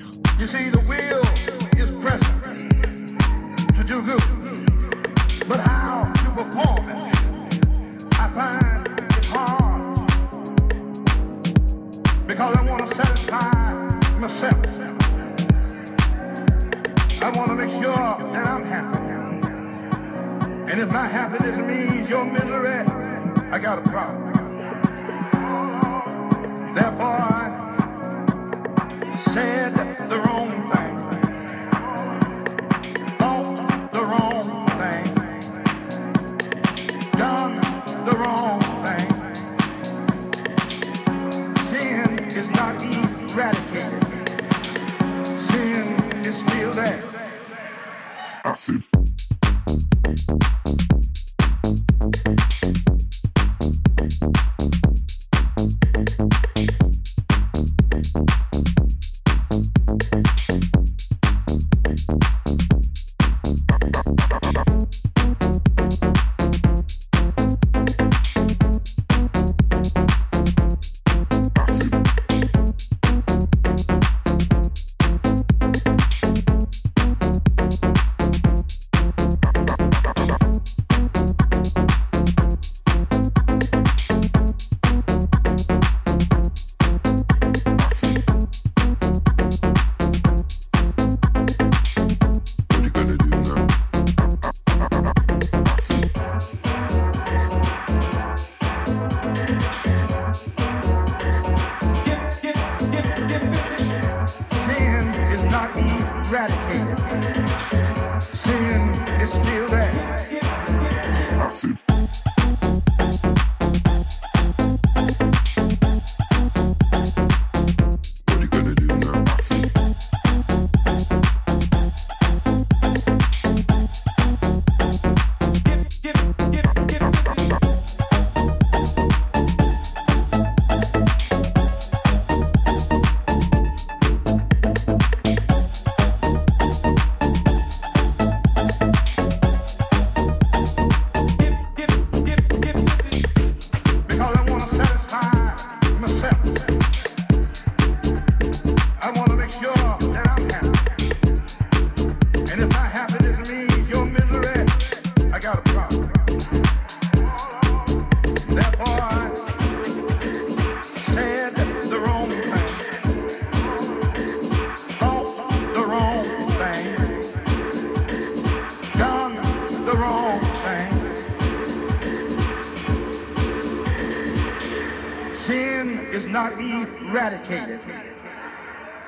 Eradicated. 177.29 177.81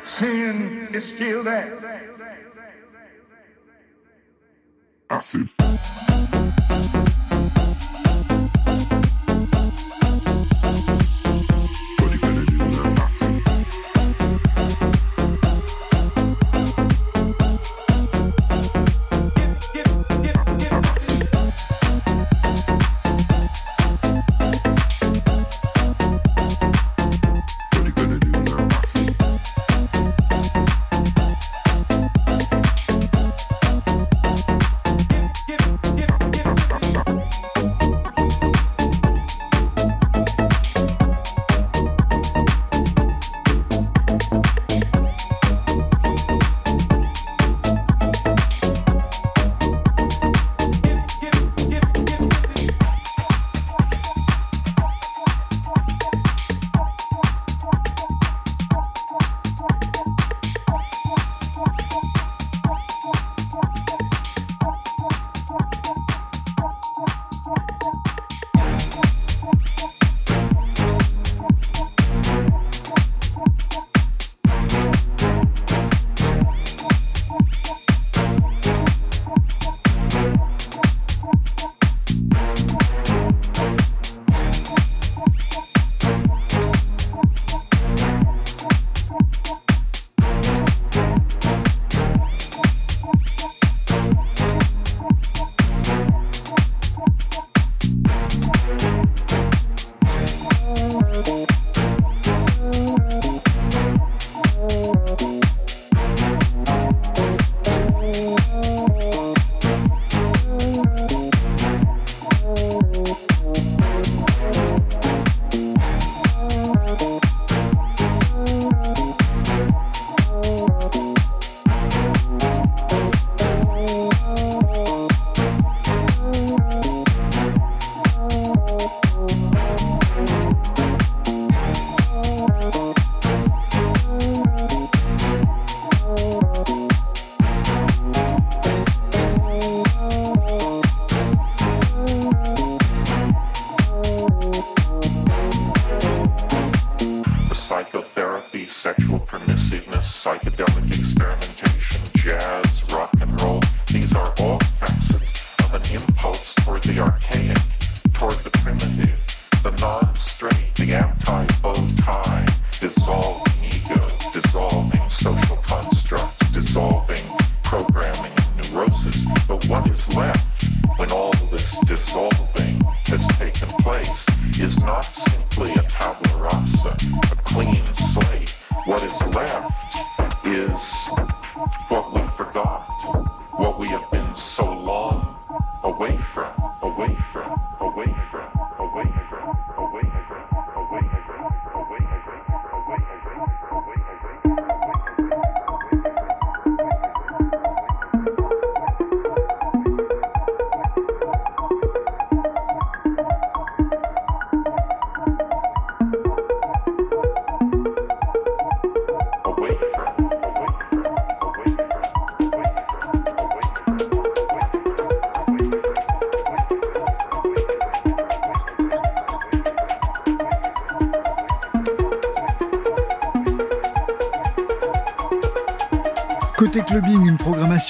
Sin 0.06 0.90
is 0.94 1.06
still 1.06 1.44
there. 1.44 2.08
I 5.10 5.20
see. 5.20 5.61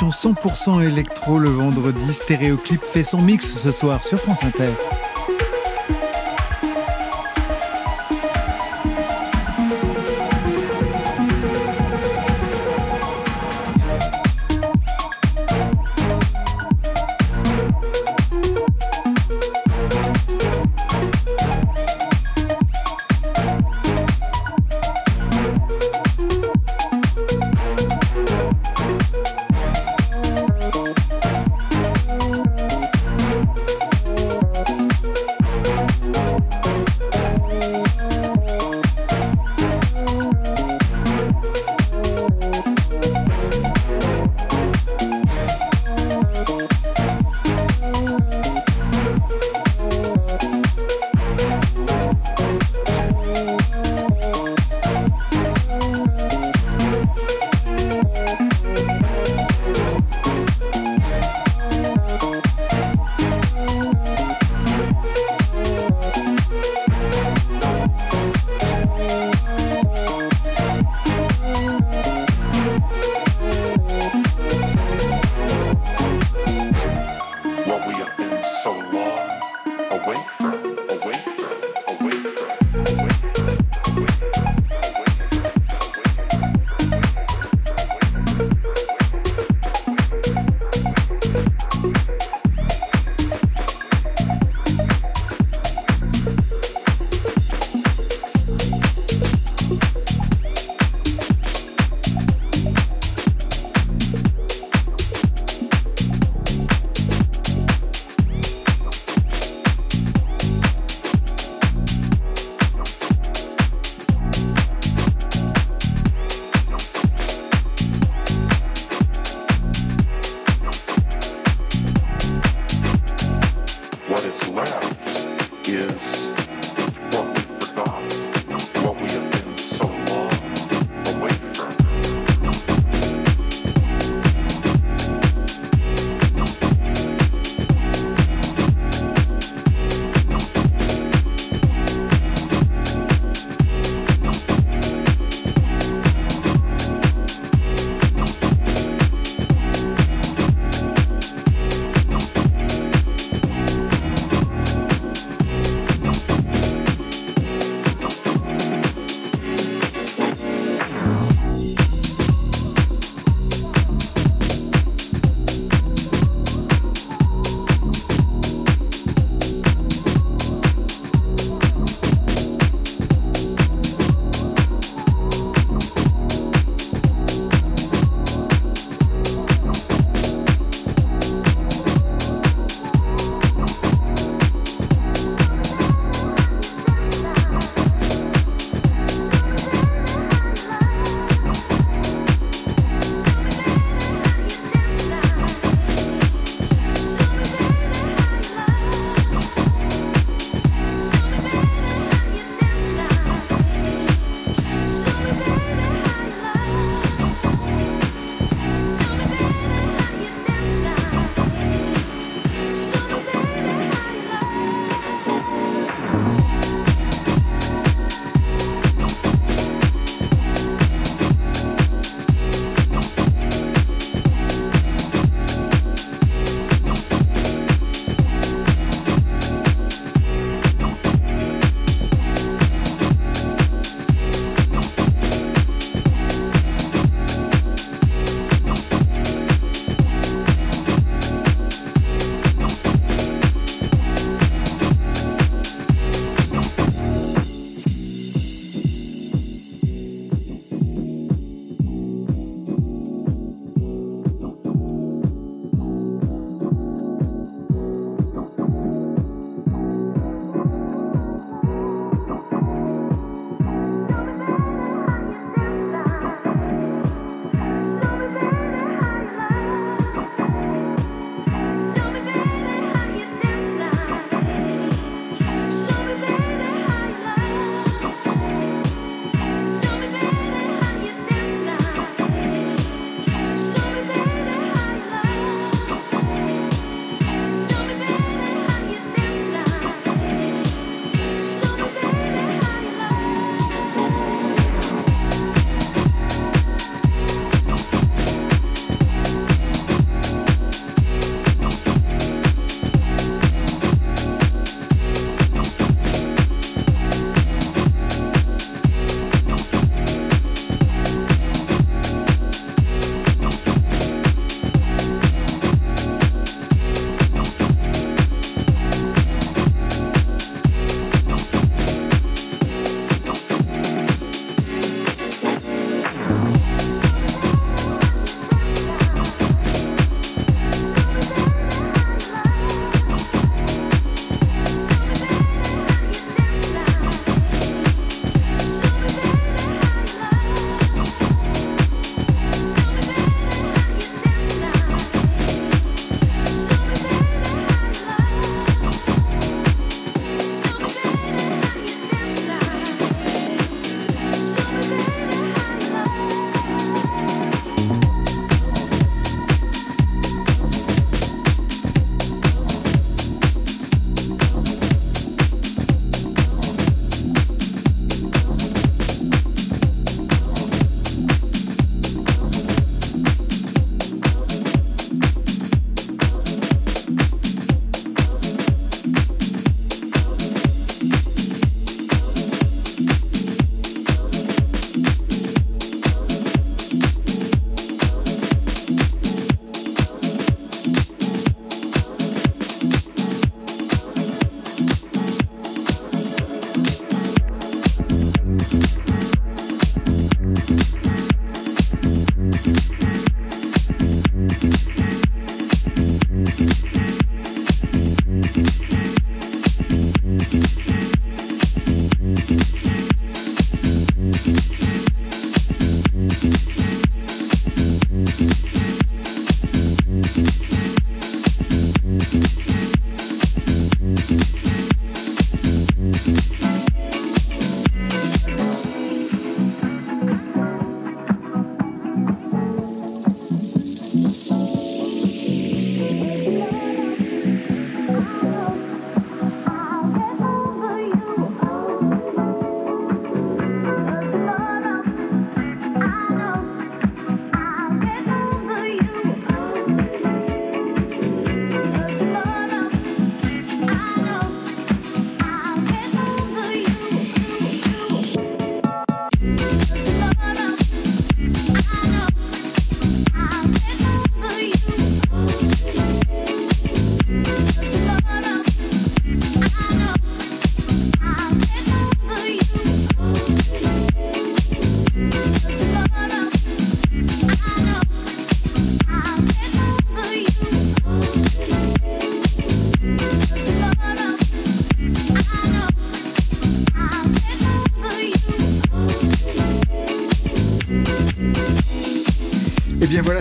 Une 0.02 0.10
programmation 0.10 0.10
100% 0.10 0.88
électro 0.88 1.38
le 1.38 1.50
vendredi. 1.50 2.14
Stéréoclip 2.14 2.84
fait 2.84 3.04
son 3.04 3.22
mix 3.22 3.54
ce 3.54 3.72
soir 3.72 4.04
sur 4.04 4.20
France 4.20 4.44
Inter. 4.44 4.72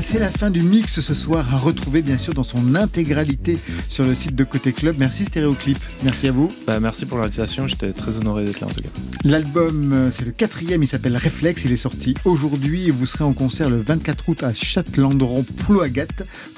Voilà, 0.00 0.12
c'est 0.12 0.18
la 0.18 0.30
fin 0.30 0.50
du 0.50 0.60
mix 0.62 1.00
ce 1.00 1.14
soir 1.14 1.52
à 1.52 1.56
retrouver 1.56 2.00
bien 2.00 2.16
sûr 2.16 2.32
dans 2.32 2.42
son 2.42 2.74
intégralité 2.74 3.58
sur 3.88 4.04
le 4.04 4.14
site 4.14 4.34
de 4.34 4.44
Côté 4.44 4.72
Club. 4.72 4.96
Merci 4.98 5.24
Stéréoclip, 5.24 5.78
merci 6.04 6.28
à 6.28 6.32
vous. 6.32 6.48
Bah, 6.66 6.80
merci 6.80 7.06
pour 7.06 7.18
l'invitation, 7.18 7.66
j'étais 7.66 7.92
très 7.92 8.16
honoré 8.16 8.44
d'être 8.44 8.60
là 8.60 8.68
en 8.68 8.70
tout 8.70 8.82
cas. 8.82 8.88
L'album, 9.24 9.92
euh, 9.92 10.10
c'est 10.10 10.24
le 10.24 10.30
quatrième, 10.30 10.82
il 10.82 10.86
s'appelle 10.86 11.16
Réflexe, 11.16 11.64
il 11.64 11.72
est 11.72 11.76
sorti 11.76 12.14
aujourd'hui 12.24 12.88
et 12.88 12.90
vous 12.90 13.04
serez 13.04 13.24
en 13.24 13.32
concert 13.32 13.68
le 13.68 13.82
24 13.82 14.28
août 14.28 14.42
à 14.42 14.54
Châtellendron, 14.54 15.44
Plouagat 15.66 16.06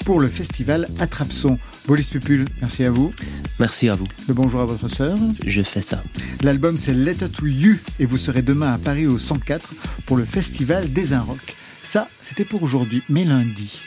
pour 0.05 0.20
le 0.20 0.28
festival 0.28 0.88
Attrape-Son. 1.01 1.59
Bolis 1.86 2.11
Pupul, 2.11 2.45
merci 2.61 2.84
à 2.84 2.90
vous. 2.90 3.12
Merci 3.59 3.88
à 3.88 3.95
vous. 3.95 4.07
Le 4.28 4.34
bonjour 4.34 4.61
à 4.61 4.66
votre 4.66 4.88
sœur. 4.88 5.16
Je 5.47 5.62
fais 5.62 5.82
ça. 5.82 6.03
L'album 6.43 6.76
c'est 6.76 6.95
Letter 6.95 7.28
to 7.28 7.47
You 7.47 7.76
et 7.99 8.07
vous 8.07 8.18
serez 8.18 8.43
demain 8.43 8.72
à 8.72 8.78
Paris 8.78 9.07
au 9.07 9.18
104 9.18 9.74
pour 10.07 10.16
le 10.16 10.24
festival 10.24 10.93
des 10.93 11.16
Rock. 11.16 11.57
Ça, 11.83 12.09
c'était 12.20 12.45
pour 12.45 12.62
aujourd'hui, 12.62 13.03
mais 13.09 13.24
lundi. 13.24 13.83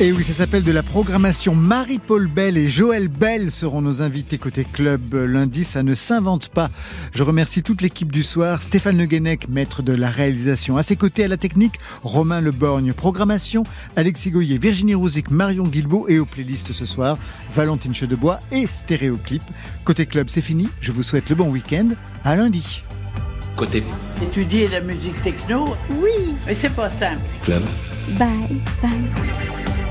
Et 0.00 0.10
oui, 0.10 0.24
ça 0.24 0.32
s'appelle 0.32 0.64
de 0.64 0.72
la 0.72 0.82
programmation. 0.82 1.54
Marie-Paul 1.54 2.26
Bell 2.26 2.58
et 2.58 2.66
Joël 2.68 3.06
Bell 3.06 3.52
seront 3.52 3.80
nos 3.80 4.02
invités 4.02 4.38
côté 4.38 4.64
club 4.70 5.14
euh, 5.14 5.24
lundi. 5.24 5.62
Ça 5.62 5.84
ne 5.84 5.94
s'invente 5.94 6.48
pas. 6.48 6.68
Je 7.12 7.22
remercie 7.22 7.62
toute 7.62 7.80
l'équipe 7.80 8.10
du 8.10 8.24
soir. 8.24 8.60
Stéphane 8.60 8.98
Le 8.98 9.06
Guenec, 9.06 9.48
maître 9.48 9.82
de 9.82 9.92
la 9.92 10.10
réalisation. 10.10 10.76
À 10.76 10.82
ses 10.82 10.96
côtés, 10.96 11.22
à 11.24 11.28
la 11.28 11.36
technique, 11.36 11.74
Romain 12.02 12.40
Le 12.40 12.50
Borgne. 12.50 12.92
Programmation, 12.92 13.62
Alexis 13.94 14.32
Goyer, 14.32 14.58
Virginie 14.58 14.96
Rouzic, 14.96 15.30
Marion 15.30 15.62
Guilbault. 15.64 16.06
Et 16.08 16.18
aux 16.18 16.26
playlists 16.26 16.72
ce 16.72 16.86
soir, 16.86 17.16
Valentine 17.54 17.94
Chedebois 17.94 18.40
et 18.50 18.66
Stéréoclip. 18.66 19.42
Côté 19.84 20.06
club, 20.06 20.26
c'est 20.28 20.42
fini. 20.42 20.68
Je 20.80 20.90
vous 20.90 21.04
souhaite 21.04 21.28
le 21.30 21.36
bon 21.36 21.48
week-end. 21.50 21.90
À 22.24 22.34
lundi. 22.34 22.82
Côté 23.56 23.84
Étudier 24.20 24.66
la 24.66 24.80
musique 24.80 25.20
techno, 25.22 25.66
oui, 25.88 26.34
mais 26.48 26.54
c'est 26.54 26.74
pas 26.74 26.90
simple. 26.90 27.22
club. 27.44 27.62
Bye 28.18 28.60
bye. 28.82 29.83